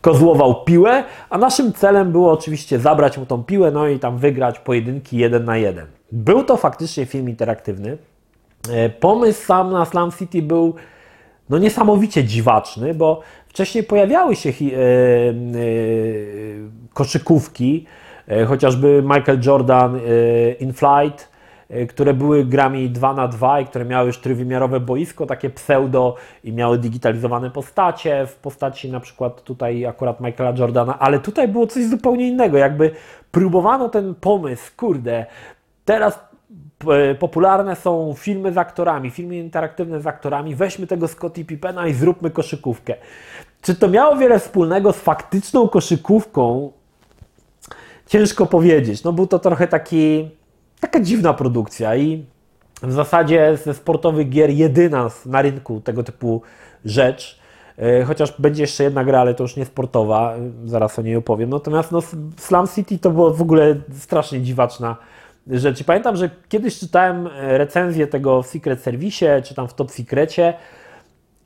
[0.00, 4.58] kozłował piłę, a naszym celem było oczywiście zabrać mu tą piłę, no i tam wygrać
[4.58, 5.86] pojedynki jeden na jeden.
[6.12, 7.98] Był to faktycznie film interaktywny,
[8.70, 10.74] E, pomysł sam na Slam City był
[11.48, 13.20] no niesamowicie dziwaczny, bo
[13.58, 15.34] wcześniej pojawiały się e, e,
[16.94, 17.86] koszykówki,
[18.46, 20.00] chociażby Michael Jordan
[20.60, 21.28] In Flight,
[21.88, 26.52] które były grami 2 na 2 i które miały już trójwymiarowe boisko, takie pseudo i
[26.52, 31.84] miały digitalizowane postacie w postaci na przykład tutaj akurat Michaela Jordana, ale tutaj było coś
[31.84, 32.90] zupełnie innego, jakby
[33.30, 35.26] próbowano ten pomysł, kurde,
[35.84, 36.28] teraz
[37.18, 42.30] popularne są filmy z aktorami, filmy interaktywne z aktorami, weźmy tego Scottie Pippena i zróbmy
[42.30, 42.94] koszykówkę.
[43.62, 46.72] Czy to miało wiele wspólnego z faktyczną koszykówką?
[48.06, 49.04] Ciężko powiedzieć.
[49.04, 50.30] No był to trochę taki,
[50.80, 52.24] taka dziwna produkcja i
[52.82, 56.42] w zasadzie ze sportowych gier jedyna na rynku tego typu
[56.84, 57.38] rzecz,
[57.78, 60.34] e, chociaż będzie jeszcze jedna gra, ale to już nie sportowa,
[60.64, 61.50] zaraz o niej opowiem.
[61.50, 62.00] Natomiast no,
[62.36, 64.96] Slam City to była w ogóle strasznie dziwaczna
[65.46, 65.84] rzeczy.
[65.84, 70.54] Pamiętam, że kiedyś czytałem e, recenzję tego w Secret Service, czy tam w Top Secrecie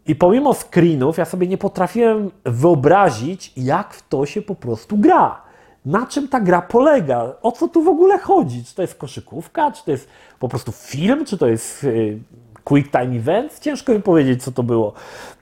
[0.07, 5.43] i pomimo screenów ja sobie nie potrafiłem wyobrazić, jak w to się po prostu gra.
[5.87, 7.33] Na czym ta gra polega?
[7.43, 8.65] O co tu w ogóle chodzi?
[8.65, 9.73] Czy to jest koszykówka?
[9.73, 11.25] Czy to jest po prostu film?
[11.25, 11.89] Czy to jest e,
[12.65, 13.59] quick time event?
[13.59, 14.93] Ciężko mi powiedzieć, co to było.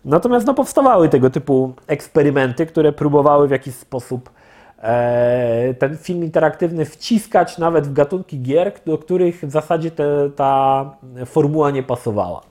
[0.05, 4.31] Natomiast no, powstawały tego typu eksperymenty, które próbowały w jakiś sposób
[4.83, 10.85] E, ten film interaktywny wciskać nawet w gatunki gier, do których w zasadzie te, ta
[11.27, 12.50] formuła nie pasowała.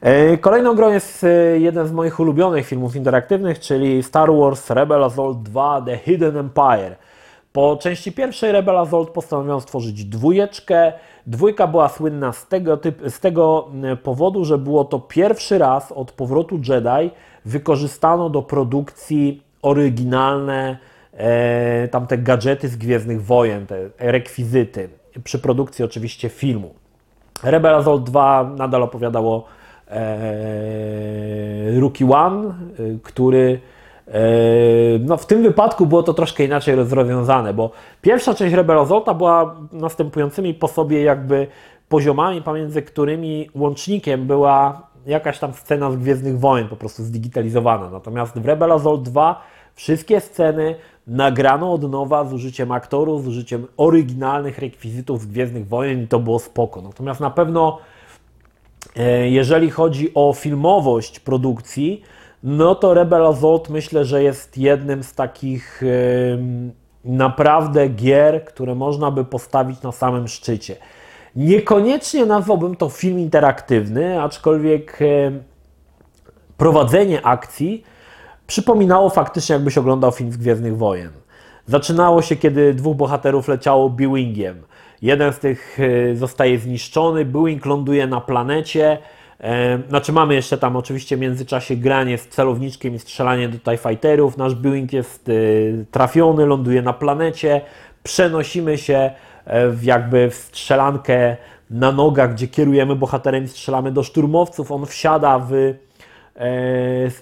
[0.00, 5.04] E, kolejną grą jest e, jeden z moich ulubionych filmów interaktywnych, czyli Star Wars Rebel
[5.04, 6.96] Assault 2 The Hidden Empire.
[7.52, 10.92] Po części pierwszej Rebel Assault postanowiono stworzyć dwójeczkę.
[11.26, 13.68] Dwójka była słynna z tego, typ, z tego
[14.02, 17.10] powodu, że było to pierwszy raz od powrotu Jedi
[17.44, 20.78] wykorzystano do produkcji oryginalne
[21.12, 24.88] e, tamte gadżety z Gwiezdnych Wojen, te rekwizyty,
[25.24, 26.74] przy produkcji oczywiście filmu.
[27.42, 29.57] Rebel Assault 2 nadal opowiadało
[31.80, 32.52] Rookie One, e,
[33.02, 33.60] który
[34.08, 34.20] e,
[35.00, 37.70] no w tym wypadku było to troszkę inaczej rozwiązane, bo
[38.02, 41.46] pierwsza część Rebel Assaulta była następującymi po sobie jakby
[41.88, 47.90] poziomami, pomiędzy którymi łącznikiem była jakaś tam scena z Gwiezdnych Wojen po prostu zdigitalizowana.
[47.90, 49.42] Natomiast w Rebel Assault 2
[49.74, 50.74] wszystkie sceny
[51.06, 56.18] nagrano od nowa z użyciem aktorów, z użyciem oryginalnych rekwizytów z Gwiezdnych Wojen i to
[56.18, 56.82] było spoko.
[56.82, 57.78] Natomiast na pewno
[59.30, 62.02] jeżeli chodzi o filmowość produkcji,
[62.42, 65.82] no to Rebel Assault myślę, że jest jednym z takich
[67.04, 70.76] naprawdę gier, które można by postawić na samym szczycie.
[71.36, 74.98] Niekoniecznie nazwałbym to film interaktywny, aczkolwiek
[76.56, 77.84] prowadzenie akcji
[78.46, 81.10] przypominało faktycznie, jakbyś oglądał film z Gwiezdnych Wojen.
[81.66, 84.62] Zaczynało się, kiedy dwóch bohaterów leciało B-Wingiem.
[85.02, 88.98] Jeden z tych e, zostaje zniszczony, B-Wing ląduje na planecie.
[89.88, 94.36] Znaczy mamy jeszcze tam oczywiście w międzyczasie granie z celowniczkiem i strzelanie do TIE Fighterów.
[94.36, 95.32] Nasz B-Wing jest e,
[95.90, 97.60] trafiony, ląduje na planecie.
[98.02, 99.10] Przenosimy się
[99.48, 101.36] E, w jakby w strzelankę
[101.70, 104.72] na nogach, gdzie kierujemy bohaterem i strzelamy do szturmowców.
[104.72, 105.74] On wsiada w e,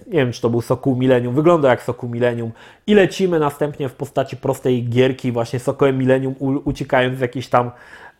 [0.06, 2.52] nie wiem, czy to był Sokół Millennium, wygląda jak Sokół Millennium
[2.86, 7.70] i lecimy następnie w postaci prostej gierki właśnie Sokołem Millennium uciekając z jakiejś tam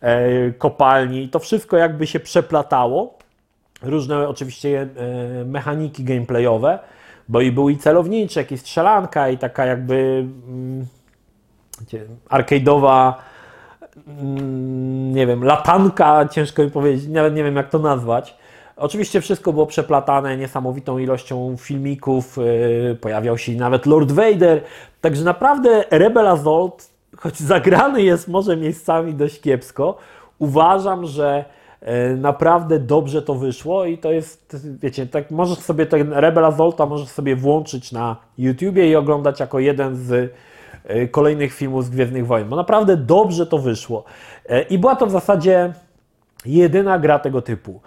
[0.01, 3.17] e, kopalni i to wszystko jakby się przeplatało.
[3.81, 4.87] Różne oczywiście
[5.45, 6.79] mechaniki gameplayowe,
[7.29, 10.85] bo i był i celowniczek, i strzelanka, i taka jakby mm,
[12.29, 13.13] arcade'owa
[14.07, 18.37] Mm, nie wiem, latanka, ciężko mi powiedzieć, nawet nie wiem jak to nazwać.
[18.77, 24.61] Oczywiście wszystko było przeplatane niesamowitą ilością filmików, yy, pojawiał się nawet Lord Vader,
[25.01, 29.97] także naprawdę Rebel Assault, choć zagrany jest może miejscami dość kiepsko,
[30.39, 31.45] uważam, że
[31.81, 36.85] E, naprawdę dobrze to wyszło i to jest, wiecie, tak możesz sobie ten Rebel Assaulta
[36.85, 40.33] możesz sobie włączyć na YouTubie i oglądać jako jeden z
[40.85, 44.03] e, kolejnych filmów z Gwiezdnych Wojen, bo naprawdę dobrze to wyszło.
[44.69, 45.73] I była to w zasadzie
[46.45, 47.81] jedyna gra tego typu.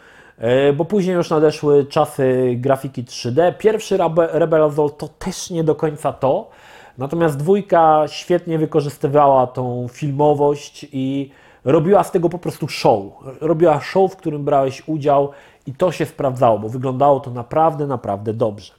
[0.77, 3.55] Bo później już nadeszły czasy grafiki 3D.
[3.59, 6.51] Pierwszy Rebel Assault to też nie do końca to.
[6.99, 11.31] Natomiast dwójka świetnie wykorzystywała tą filmowość i
[11.65, 13.03] robiła z tego po prostu show.
[13.41, 15.31] Robiła show, w którym brałeś udział
[15.67, 18.73] i to się sprawdzało, bo wyglądało to naprawdę, naprawdę dobrze.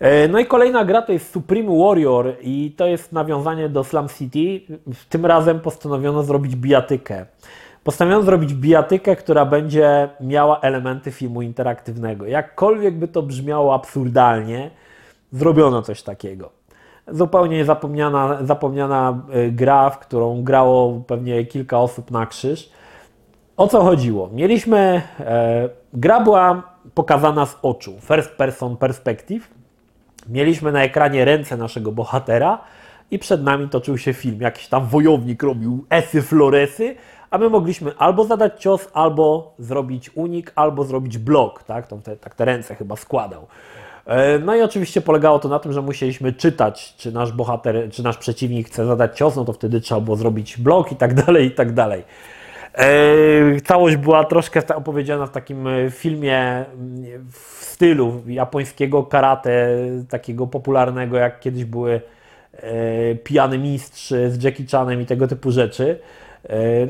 [0.00, 4.08] E, no i kolejna gra to jest Supreme Warrior i to jest nawiązanie do Slum
[4.08, 4.60] City.
[5.08, 7.26] Tym razem postanowiono zrobić bijatykę.
[7.84, 12.26] Postanowiono zrobić bijatykę, która będzie miała elementy filmu interaktywnego.
[12.26, 14.70] Jakkolwiek by to brzmiało absurdalnie,
[15.32, 16.62] zrobiono coś takiego
[17.08, 22.70] zupełnie zapomniana, zapomniana e, gra, w którą grało pewnie kilka osób na krzyż.
[23.56, 24.30] O co chodziło?
[24.32, 26.62] Mieliśmy, e, gra była
[26.94, 29.48] pokazana z oczu, first person perspective.
[30.28, 32.58] Mieliśmy na ekranie ręce naszego bohatera
[33.10, 34.40] i przed nami toczył się film.
[34.40, 36.96] Jakiś tam wojownik robił esy, floresy,
[37.32, 41.86] a my mogliśmy albo zadać cios, albo zrobić unik, albo zrobić blok, tak?
[41.86, 43.46] To te, tak te ręce chyba składał.
[44.06, 48.02] E, no i oczywiście polegało to na tym, że musieliśmy czytać, czy nasz bohater, czy
[48.02, 51.46] nasz przeciwnik chce zadać cios, no to wtedy trzeba było zrobić blok i tak dalej,
[51.46, 52.04] i tak dalej.
[52.74, 59.68] E, całość była troszkę opowiedziana w takim e, filmie mm, w stylu japońskiego karate,
[60.08, 62.00] takiego popularnego, jak kiedyś były
[63.24, 65.98] Pijany Mistrz z Jackie Chanem i tego typu rzeczy.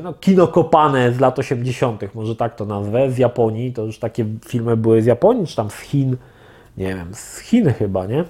[0.03, 3.73] No, kino kopane z lat 80., może tak to nazwę, z Japonii.
[3.73, 6.17] To już takie filmy były z Japonii, czy tam z Chin
[6.77, 8.23] nie wiem, z Chin chyba, nie?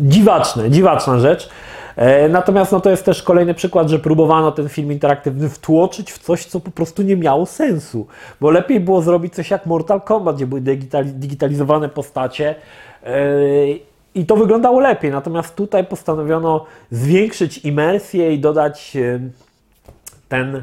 [0.00, 1.48] Dziwaczne, dziwaczna rzecz.
[1.96, 6.18] E, natomiast no, to jest też kolejny przykład, że próbowano ten film interaktywny wtłoczyć w
[6.18, 8.06] coś, co po prostu nie miało sensu.
[8.40, 10.60] Bo lepiej było zrobić coś jak Mortal Kombat, gdzie były
[11.04, 12.54] digitalizowane postacie
[13.04, 13.14] e,
[14.14, 15.10] i to wyglądało lepiej.
[15.10, 19.20] Natomiast tutaj postanowiono zwiększyć imersję i dodać e,
[20.28, 20.62] ten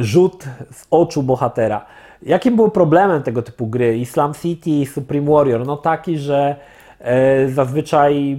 [0.00, 1.86] rzut z oczu bohatera.
[2.22, 3.98] Jakim był problemem tego typu gry?
[3.98, 5.66] Islam City i Supreme Warrior?
[5.66, 6.56] No taki, że
[7.00, 8.38] e, zazwyczaj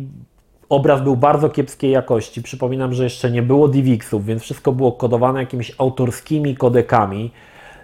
[0.69, 2.43] obraz był bardzo kiepskiej jakości.
[2.43, 7.31] Przypominam, że jeszcze nie było DivXów, więc wszystko było kodowane jakimiś autorskimi kodekami.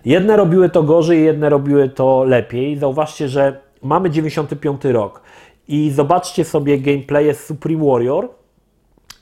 [0.05, 2.77] Jedne robiły to gorzej, jedne robiły to lepiej.
[2.77, 5.21] Zauważcie, że mamy 95 rok
[5.67, 8.29] i zobaczcie sobie gameplay z Supreme Warrior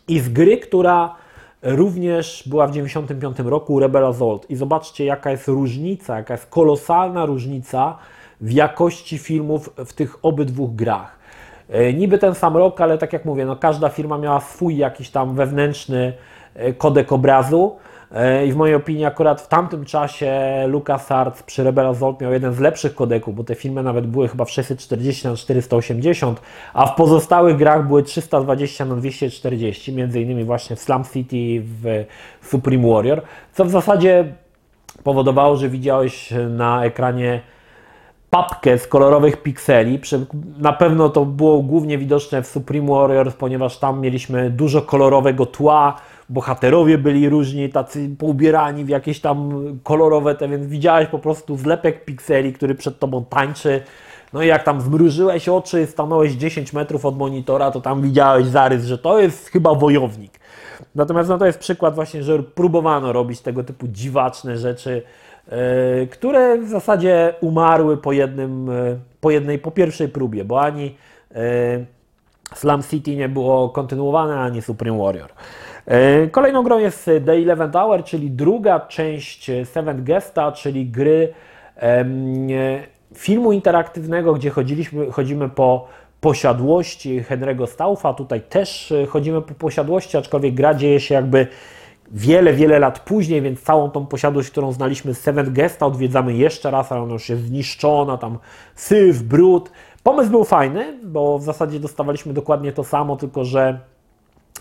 [0.07, 1.16] i z gry, która
[1.64, 4.49] również była w 1995 roku Rebel Assault.
[4.49, 7.97] I zobaczcie, jaka jest różnica, jaka jest kolosalna różnica
[8.41, 11.20] w jakości filmów w tych obydwu grach.
[11.70, 15.09] E, niby ten sam rok, ale tak jak mówię, no każda firma miała swój jakiś
[15.09, 16.14] tam wewnętrzny
[16.55, 17.76] e, kodek obrazu.
[18.14, 20.34] E, I w mojej opinii akurat w tamtym czasie
[20.68, 24.45] LucasArts przy Rebel Assault miał jeden z lepszych kodeków, bo te filmy nawet były chyba
[24.45, 26.41] w 640 na 480,
[26.74, 32.05] a w pozostałych grach były 320 na 240, między innymi właśnie w Slum City, w
[32.41, 33.22] Supreme Warrior,
[33.53, 34.26] co w zasadzie
[35.03, 37.41] powodowało, że widziałeś na ekranie
[38.34, 39.99] papkę z kolorowych pikseli.
[40.57, 45.95] Na pewno to było głównie widoczne w Supreme Warriors, ponieważ tam mieliśmy dużo kolorowego tła,
[46.29, 52.05] bohaterowie byli różni, tacy poubierani w jakieś tam kolorowe te, więc widziałeś po prostu zlepek
[52.05, 53.81] pikseli, który przed tobą tańczy.
[54.34, 58.86] No i jak tam zmrużyłeś oczy, stanąłeś 10 metrów od monitora, to tam widziałeś zarys,
[58.86, 60.39] że to jest chyba wojownik.
[60.95, 65.03] Natomiast no, to jest przykład właśnie, że próbowano robić tego typu dziwaczne rzeczy,
[66.12, 70.96] które w zasadzie umarły po, jednym, yy, po jednej, po pierwszej próbie, bo ani
[71.32, 71.39] yy,
[72.56, 75.30] Slum City nie było kontynuowane, ani Supreme Warrior.
[75.86, 81.34] E, kolejną grą jest The Eleventh Hour, czyli druga część Seventh Gesta, czyli gry
[83.16, 85.88] filmu interaktywnego, gdzie chodziliśmy, chodzimy po
[86.22, 88.14] posiadłości Henry'ego Staufa.
[88.14, 91.48] Tutaj też e, chodzimy po posiadłości, aczkolwiek gra dzieje się jakby
[92.12, 96.72] wiele, wiele lat później, więc całą tą posiadłość, którą znaliśmy z Seventh Gesta, odwiedzamy jeszcze
[96.72, 98.38] raz, ale ona już jest zniszczona, tam
[98.76, 99.72] syf, brud.
[100.04, 103.80] Pomysł był fajny, bo w zasadzie dostawaliśmy dokładnie to samo, tylko że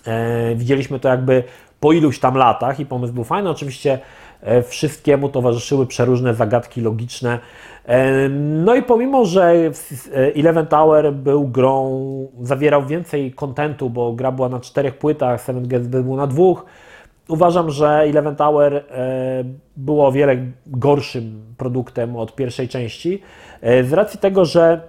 [0.06, 1.44] E, widzieliśmy to jakby
[1.80, 3.50] po iluś tam latach i pomysł był fajny.
[3.50, 3.98] Oczywiście
[4.40, 7.38] e, wszystkiemu towarzyszyły przeróżne zagadki logiczne.
[7.86, 9.54] E, no i pomimo, że
[10.36, 12.06] Eleven Tower był grą,
[12.40, 16.64] zawierał więcej kontentu, bo gra była na czterech płytach, Seven Guest był na dwóch,
[17.28, 18.84] uważam, że Eleven Tower
[19.76, 23.22] było o wiele gorszym produktem od pierwszej części,
[23.62, 24.80] z racji tego, że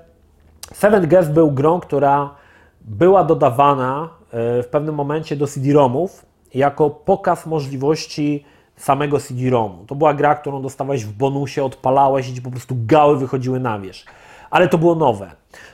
[0.73, 2.35] Seven Guest był grą, która
[2.81, 9.85] była dodawana E, w pewnym momencie do CD-ROMów jako pokaz możliwości samego CD-ROMu.
[9.87, 13.79] To była gra, którą dostawałeś w bonusie, odpalałeś i ci po prostu gały wychodziły na
[13.79, 14.05] wierzch.
[14.49, 15.31] Ale to było nowe.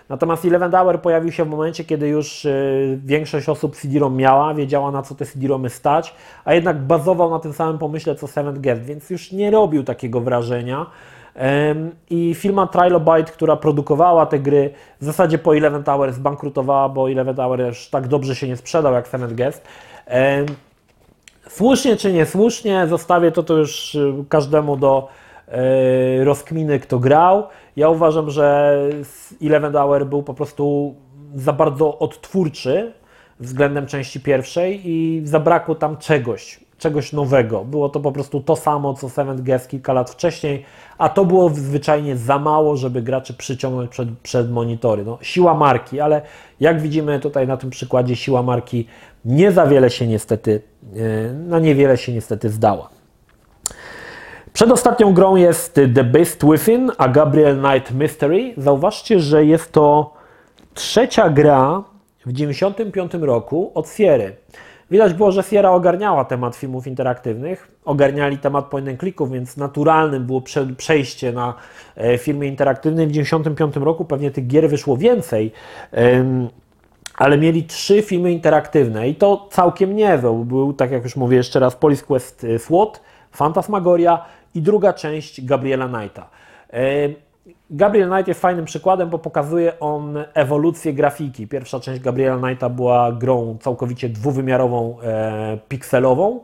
[0.09, 4.91] Natomiast Eleven Hour pojawił się w momencie, kiedy już y, większość osób CD-ROM miała, wiedziała
[4.91, 6.13] na co te CD-ROMy stać,
[6.45, 10.21] a jednak bazował na tym samym pomyśle co Seventh Guest, więc już nie robił takiego
[10.21, 10.85] wrażenia.
[12.09, 17.35] I firma Trilobite, która produkowała te gry, w zasadzie po Eleven Hour zbankrutowała, bo Eleven
[17.35, 19.67] Hour już tak dobrze się nie sprzedał jak Seventh Guest.
[21.49, 25.07] Słusznie czy niesłusznie, zostawię to, to już y, każdemu do
[26.23, 27.43] rozkminy, kto grał.
[27.75, 28.77] Ja uważam, że
[29.41, 30.95] Eleven Hour był po prostu
[31.35, 32.93] za bardzo odtwórczy
[33.39, 37.65] względem części pierwszej i zabrakło tam czegoś, czegoś nowego.
[37.65, 40.65] Było to po prostu to samo, co Seventh Guest kilka lat wcześniej,
[40.97, 45.05] a to było zwyczajnie za mało, żeby graczy przyciągnąć przed, przed monitory.
[45.05, 46.21] No, siła marki, ale
[46.59, 48.87] jak widzimy tutaj na tym przykładzie, siła marki
[49.25, 50.61] nie za wiele się niestety,
[50.95, 52.98] e, na niewiele się niestety zdała.
[54.59, 58.53] Przedostatnią grą jest The Beast Within, a Gabriel Knight Mystery.
[58.57, 60.13] Zauważcie, że jest to
[60.73, 61.83] trzecia gra
[62.25, 64.35] w 1995 roku od Sierry.
[64.91, 70.25] Widać było, że Sierra ogarniała temat filmów interaktywnych, ogarniali temat point and clicków, więc naturalnym
[70.25, 70.41] było
[70.77, 71.53] przejście na
[71.95, 73.05] e, filmy interaktywne.
[73.05, 75.51] W 1995 roku pewnie tych gier wyszło więcej,
[77.17, 80.43] ale mieli trzy filmy interaktywne i to całkiem niezłe.
[80.45, 83.01] Był, tak jak już mówię jeszcze raz, Police Quest e, SWAT,
[83.31, 84.25] Fantasmagoria
[84.55, 86.29] i druga część Gabriela Knighta.
[87.71, 91.47] Gabriel Knight jest fajnym przykładem, bo pokazuje on ewolucję grafiki.
[91.47, 96.39] Pierwsza część Gabriela Knighta była grą całkowicie dwuwymiarową, e, pikselową.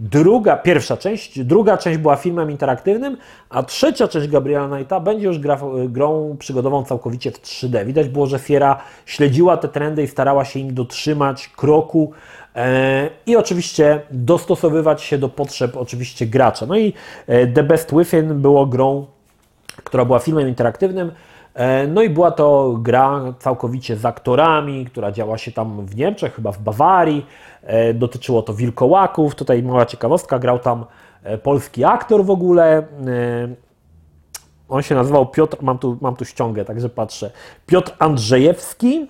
[0.00, 3.16] Druga, pierwsza część, druga część była filmem interaktywnym,
[3.50, 7.84] a trzecia część Gabriela Knighta będzie już gra, grą przygodową całkowicie w 3D.
[7.86, 12.43] Widać było, że Sierra śledziła te trendy i starała się im dotrzymać kroku e,
[13.26, 16.66] i oczywiście dostosowywać się do potrzeb oczywiście gracza.
[16.66, 16.92] No i
[17.26, 19.06] e, The Best Within było grą
[19.84, 21.12] która była filmem interaktywnym.
[21.54, 26.34] E, no i była to gra całkowicie z aktorami, która działa się tam w Niemczech,
[26.34, 27.26] chyba w Bawarii.
[27.62, 29.34] E, dotyczyło to wilkołaków.
[29.34, 30.84] Tutaj mała ciekawostka, grał tam
[31.22, 32.82] e, polski aktor w ogóle.
[34.68, 37.30] On się nazywał Piotr, mam tu, mam tu ściągę, także patrzę.
[37.66, 39.06] Piotr Andrzejewski,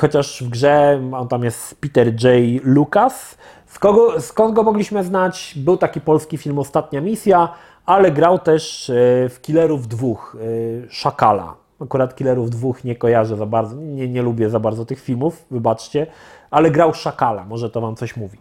[0.00, 2.24] chociaż w grze on tam jest Peter J.
[2.62, 3.38] Lucas.
[3.66, 5.54] Skąd skąd go mogliśmy znać?
[5.56, 7.48] Był taki polski film Ostatnia Misja
[7.86, 8.94] ale grał też e,
[9.28, 11.54] w Killerów dwóch, e, Szakala.
[11.80, 16.06] Akurat Killerów dwóch nie kojarzę za bardzo, nie, nie lubię za bardzo tych filmów, wybaczcie,
[16.50, 18.38] ale grał Szakala, może to Wam coś mówi.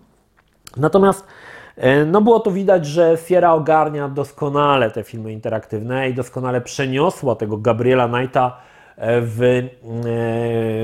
[0.78, 1.26] Natomiast
[1.78, 7.36] e, no było to widać, że Sierra ogarnia doskonale te filmy interaktywne i doskonale przeniosła
[7.36, 8.58] tego Gabriela Knighta
[8.98, 9.68] w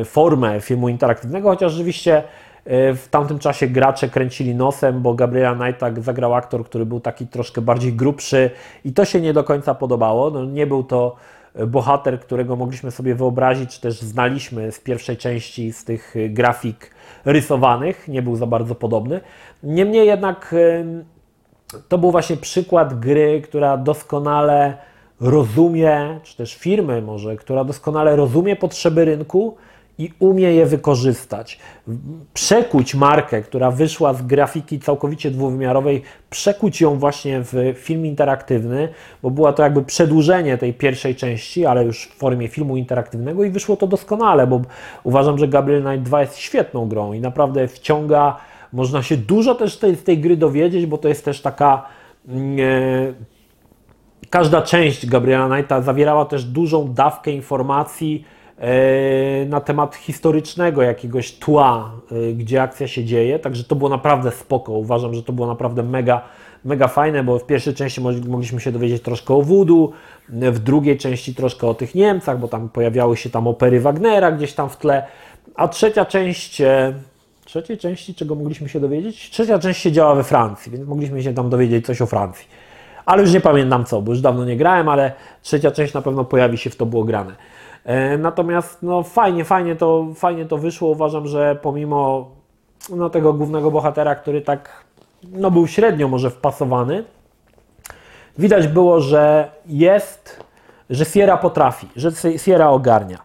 [0.05, 2.24] formę filmu interaktywnego, chociaż rzeczywiście
[2.66, 7.28] E, w tamtym czasie gracze kręcili nosem, bo Gabriela Knighta zagrał aktor, który był taki
[7.28, 8.51] troszkę bardziej grubszy
[8.86, 10.30] i to się nie do końca podobało.
[10.30, 11.16] No, nie był to
[11.68, 16.91] bohater, którego mogliśmy sobie wyobrazić, czy też znaliśmy z pierwszej części z tych grafik
[17.26, 18.07] rysowanych.
[18.07, 19.22] Nie był za bardzo podobny.
[19.64, 20.55] Niemniej jednak
[21.89, 24.78] to był właśnie przykład gry, która doskonale
[25.22, 29.58] rozumie, czy też firmy może, która doskonale rozumie potrzeby rynku
[29.98, 31.60] i umie je wykorzystać.
[32.34, 38.90] Przekuć markę, która wyszła z grafiki całkowicie dwuwymiarowej, przekuć ją właśnie w film interaktywny,
[39.24, 43.50] bo była to jakby przedłużenie tej pierwszej części, ale już w formie filmu interaktywnego i
[43.50, 44.62] wyszło to doskonale, bo
[45.04, 48.38] uważam, że Gabriel Knight 2 jest świetną grą i naprawdę wciąga,
[48.74, 51.86] można się dużo też tej, z tej gry dowiedzieć, bo to jest też taka...
[54.32, 58.26] Każda część Gabriela Knighta zawierała też dużą dawkę informacji,
[58.62, 64.32] E, na temat historycznego jakiegoś tła, e, gdzie akcja się dzieje, także to było naprawdę
[64.32, 64.72] spoko.
[64.72, 66.22] Uważam, że to było naprawdę mega,
[66.66, 69.92] mega fajne, bo w pierwszej części mogliśmy się dowiedzieć troszkę o Wudu,
[70.30, 74.54] w drugiej części troszkę o tych Niemcach, bo tam pojawiały się tam opery Wagnera gdzieś
[74.54, 75.08] tam w tle,
[75.56, 76.94] a trzecia część e,
[77.46, 79.30] trzeciej części, czego mogliśmy się dowiedzieć?
[79.30, 82.48] Trzecia część się działa we Francji, więc mogliśmy się tam dowiedzieć coś o Francji.
[83.06, 86.26] Ale już nie pamiętam co, bo już dawno nie grałem, ale trzecia część na pewno
[86.26, 87.36] pojawi się w to było grane.
[87.86, 90.89] E, natomiast no, fajnie, fajnie to, fajnie to wyszło.
[90.89, 92.30] Uważam, że pomimo
[92.89, 94.84] no, tego głównego bohatera, który tak
[95.32, 97.04] no, był średnio może wpasowany,
[98.38, 100.43] widać było, że jest,
[100.89, 103.18] że Sierra potrafi, że Sierra ogarnia.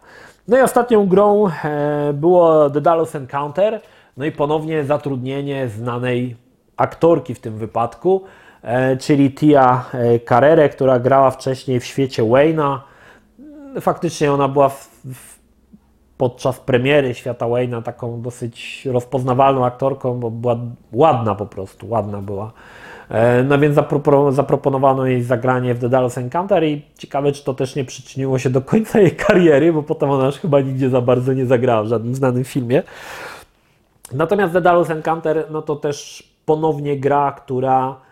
[0.47, 3.81] No i ostatnią grą e, było The Dallas Encounter,
[4.17, 6.35] no i ponownie zatrudnienie znanej
[6.77, 8.23] aktorki w tym wypadku,
[8.99, 9.85] czyli Tia
[10.29, 12.79] Carrere, która grała wcześniej w świecie Wayne'a,
[13.81, 15.39] faktycznie ona była w, w,
[16.17, 20.57] podczas premiery Świata Wayne'a taką dosyć rozpoznawalną aktorką, bo była
[20.91, 22.51] ładna po prostu, ładna była.
[23.09, 23.75] E, no więc
[24.29, 28.49] zaproponowano jej zagranie w The Dallas Encounter i ciekawe, czy to też nie przyczyniło się
[28.49, 31.87] do końca jej kariery, bo potem ona już chyba nigdzie za bardzo nie zagrała w
[31.87, 32.83] żadnym znanym filmie.
[34.13, 38.06] Natomiast The Dallas Encounter, no to też ponownie gra, która e,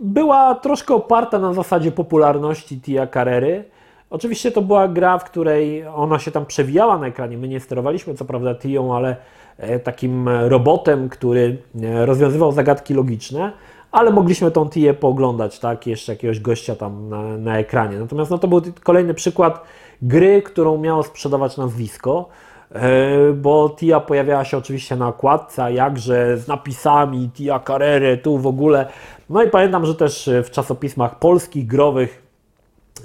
[0.00, 3.64] była troszkę oparta na zasadzie popularności Tia Carrery.
[4.10, 7.38] Oczywiście to była gra, w której ona się tam przewijała na ekranie.
[7.38, 9.16] My nie sterowaliśmy co prawda Tią, ale
[9.58, 13.52] e, takim robotem, który e, rozwiązywał zagadki logiczne,
[13.92, 17.98] ale mogliśmy tą Tię pooglądać, tak, jeszcze jakiegoś gościa tam na, na ekranie.
[17.98, 19.62] Natomiast no, to był kolejny przykład
[20.02, 22.28] gry, którą miało sprzedawać nazwisko.
[22.74, 28.46] E, bo Tia pojawiała się oczywiście na okładce, jakże z napisami Tia Carrere, tu w
[28.46, 28.86] ogóle.
[29.30, 32.22] No i pamiętam, że też w czasopismach polskich, growych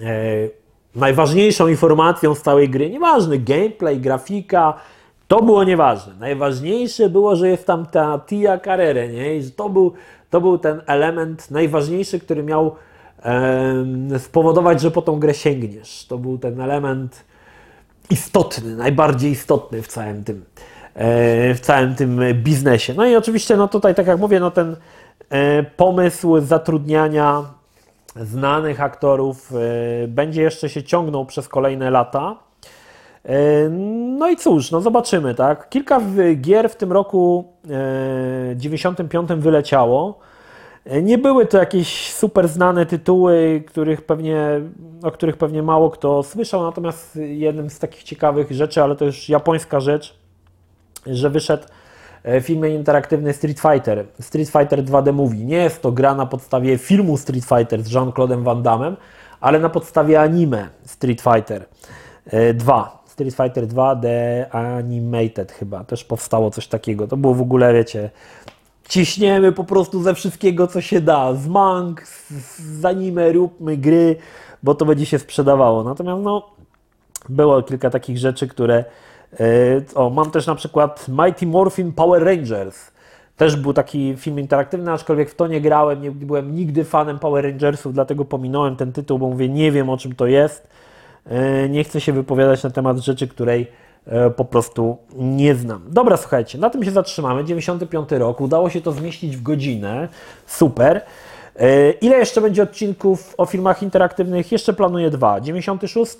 [0.02, 0.06] e,
[0.96, 4.74] najważniejszą informacją z całej gry, nieważny gameplay, grafika,
[5.28, 6.14] to było nieważne.
[6.20, 9.36] Najważniejsze było, że jest tam ta Tia Carrere, nie?
[9.36, 9.94] I że to był,
[10.30, 12.76] to był ten element najważniejszy, który miał
[13.24, 16.06] e, spowodować, że po tą grę sięgniesz.
[16.06, 17.26] To był ten element
[18.10, 20.46] istotny, najbardziej istotny w całym tym,
[20.94, 22.94] e, w całym tym biznesie.
[22.94, 24.76] No i oczywiście, no tutaj, tak jak mówię, no ten
[25.30, 27.44] e, pomysł zatrudniania
[28.16, 32.36] znanych aktorów e, będzie jeszcze się ciągnął przez kolejne lata.
[34.18, 35.70] No i cóż, no zobaczymy, tak?
[35.70, 36.02] Kilka
[36.36, 37.54] gier w tym roku
[38.56, 40.20] 95 wyleciało.
[41.04, 44.62] Nie były to jakieś super znane tytuły, których pewnie,
[45.04, 49.30] o których pewnie mało kto słyszał, natomiast jednym z takich ciekawych rzeczy, ale to już
[49.30, 50.18] japońska rzecz,
[51.08, 51.64] że wyszedł
[52.24, 55.46] e, film interaktywny Street Fighter, Street Fighter 2D Movie.
[55.46, 58.96] Nie jest to gra na podstawie filmu Street Fighter z Jean-Claude'em Van Damme,
[59.40, 61.66] ale na podstawie anime Street Fighter
[62.54, 63.02] 2.
[63.06, 67.08] E, Street Fighter 2 The Animated chyba, też powstało coś takiego.
[67.08, 68.10] To było w ogóle, wiecie,
[68.90, 71.34] ciśniemy po prostu ze wszystkiego, co się da.
[71.34, 72.08] Z mang,
[72.58, 74.16] z anime, róbmy gry,
[74.64, 75.84] bo to będzie się sprzedawało.
[75.84, 76.50] Natomiast no,
[77.30, 78.86] było kilka takich rzeczy, które...
[79.40, 82.92] Yy, o, mam też na przykład Mighty Morphin Power Rangers.
[83.38, 87.46] Też był taki film interaktywny, aczkolwiek w to nie grałem, nie byłem nigdy fanem Power
[87.46, 90.68] Rangersów, dlatego pominąłem ten tytuł, bo mówię, nie wiem o czym to jest.
[91.26, 93.85] Yy, nie chcę się wypowiadać na temat rzeczy, której E,
[94.36, 95.82] po prostu nie znam.
[95.88, 97.46] Dobra, słuchajcie, na tym się zatrzymamy.
[97.46, 100.08] 95 rok, udało się to zmieścić w godzinę.
[100.48, 101.02] Super.
[101.56, 104.52] E, ile jeszcze będzie odcinków o filmach interaktywnych?
[104.52, 105.42] Jeszcze planuję dwa.
[105.42, 106.16] 96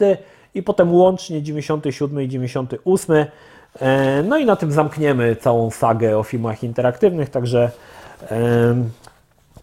[0.56, 3.26] i potem łącznie 97 i 98.
[3.82, 7.72] E, no i na tym zamkniemy całą sagę o filmach interaktywnych, także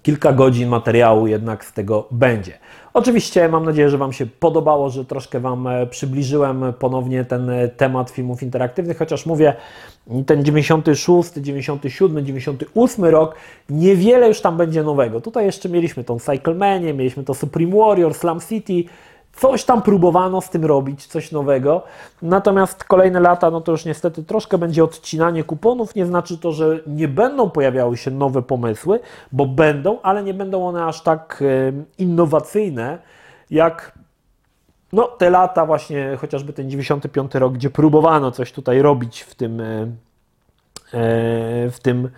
[0.02, 2.58] kilka godzin materiału jednak z tego będzie.
[2.94, 7.68] Oczywiście mam nadzieję, że Wam się podobało, że troszkę Wam e, przybliżyłem ponownie ten e,
[7.68, 9.54] temat filmów interaktywnych, chociaż mówię,
[10.26, 13.34] ten 96, 97, 98 rok,
[13.70, 15.20] niewiele już tam będzie nowego.
[15.20, 18.84] Tutaj jeszcze mieliśmy tą Cyclemanie, mieliśmy to Supreme Warrior, Slam City,
[19.36, 21.82] Coś tam próbowano z tym robić, coś nowego.
[22.22, 25.94] Natomiast kolejne lata, no to już niestety troszkę będzie odcinanie kuponów.
[25.94, 29.00] Nie znaczy to, że nie będą pojawiały się nowe pomysły,
[29.32, 31.44] bo będą, ale nie będą one aż tak
[31.98, 32.98] innowacyjne
[33.50, 33.92] jak
[34.92, 39.60] no, te lata, właśnie chociażby ten 95 rok, gdzie próbowano coś tutaj robić w tym,
[39.60, 39.86] e, e,
[41.70, 42.10] w tym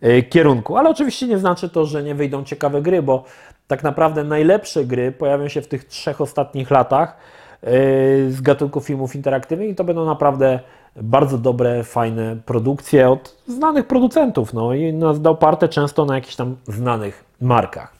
[0.00, 0.76] e, kierunku.
[0.76, 3.24] Ale oczywiście nie znaczy to, że nie wyjdą ciekawe gry, bo
[3.68, 7.16] tak naprawdę najlepsze gry pojawią się w tych trzech ostatnich latach
[7.62, 7.70] yy,
[8.32, 10.60] z gatunku filmów interaktywnych i to będą naprawdę
[10.96, 17.24] bardzo dobre, fajne produkcje od znanych producentów, no i oparte często na jakichś tam znanych
[17.40, 17.98] markach.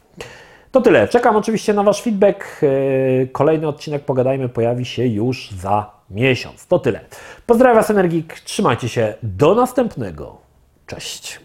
[0.73, 1.09] To tyle.
[1.09, 2.63] Czekam oczywiście na Wasz feedback.
[2.63, 6.67] Yy, kolejny odcinek Pogadajmy pojawi się już za miesiąc.
[6.67, 7.01] To tyle.
[7.47, 8.41] Pozdrawiam Was Energik.
[8.41, 9.15] Trzymajcie się.
[9.23, 10.37] Do następnego.
[10.87, 11.41] Cześć.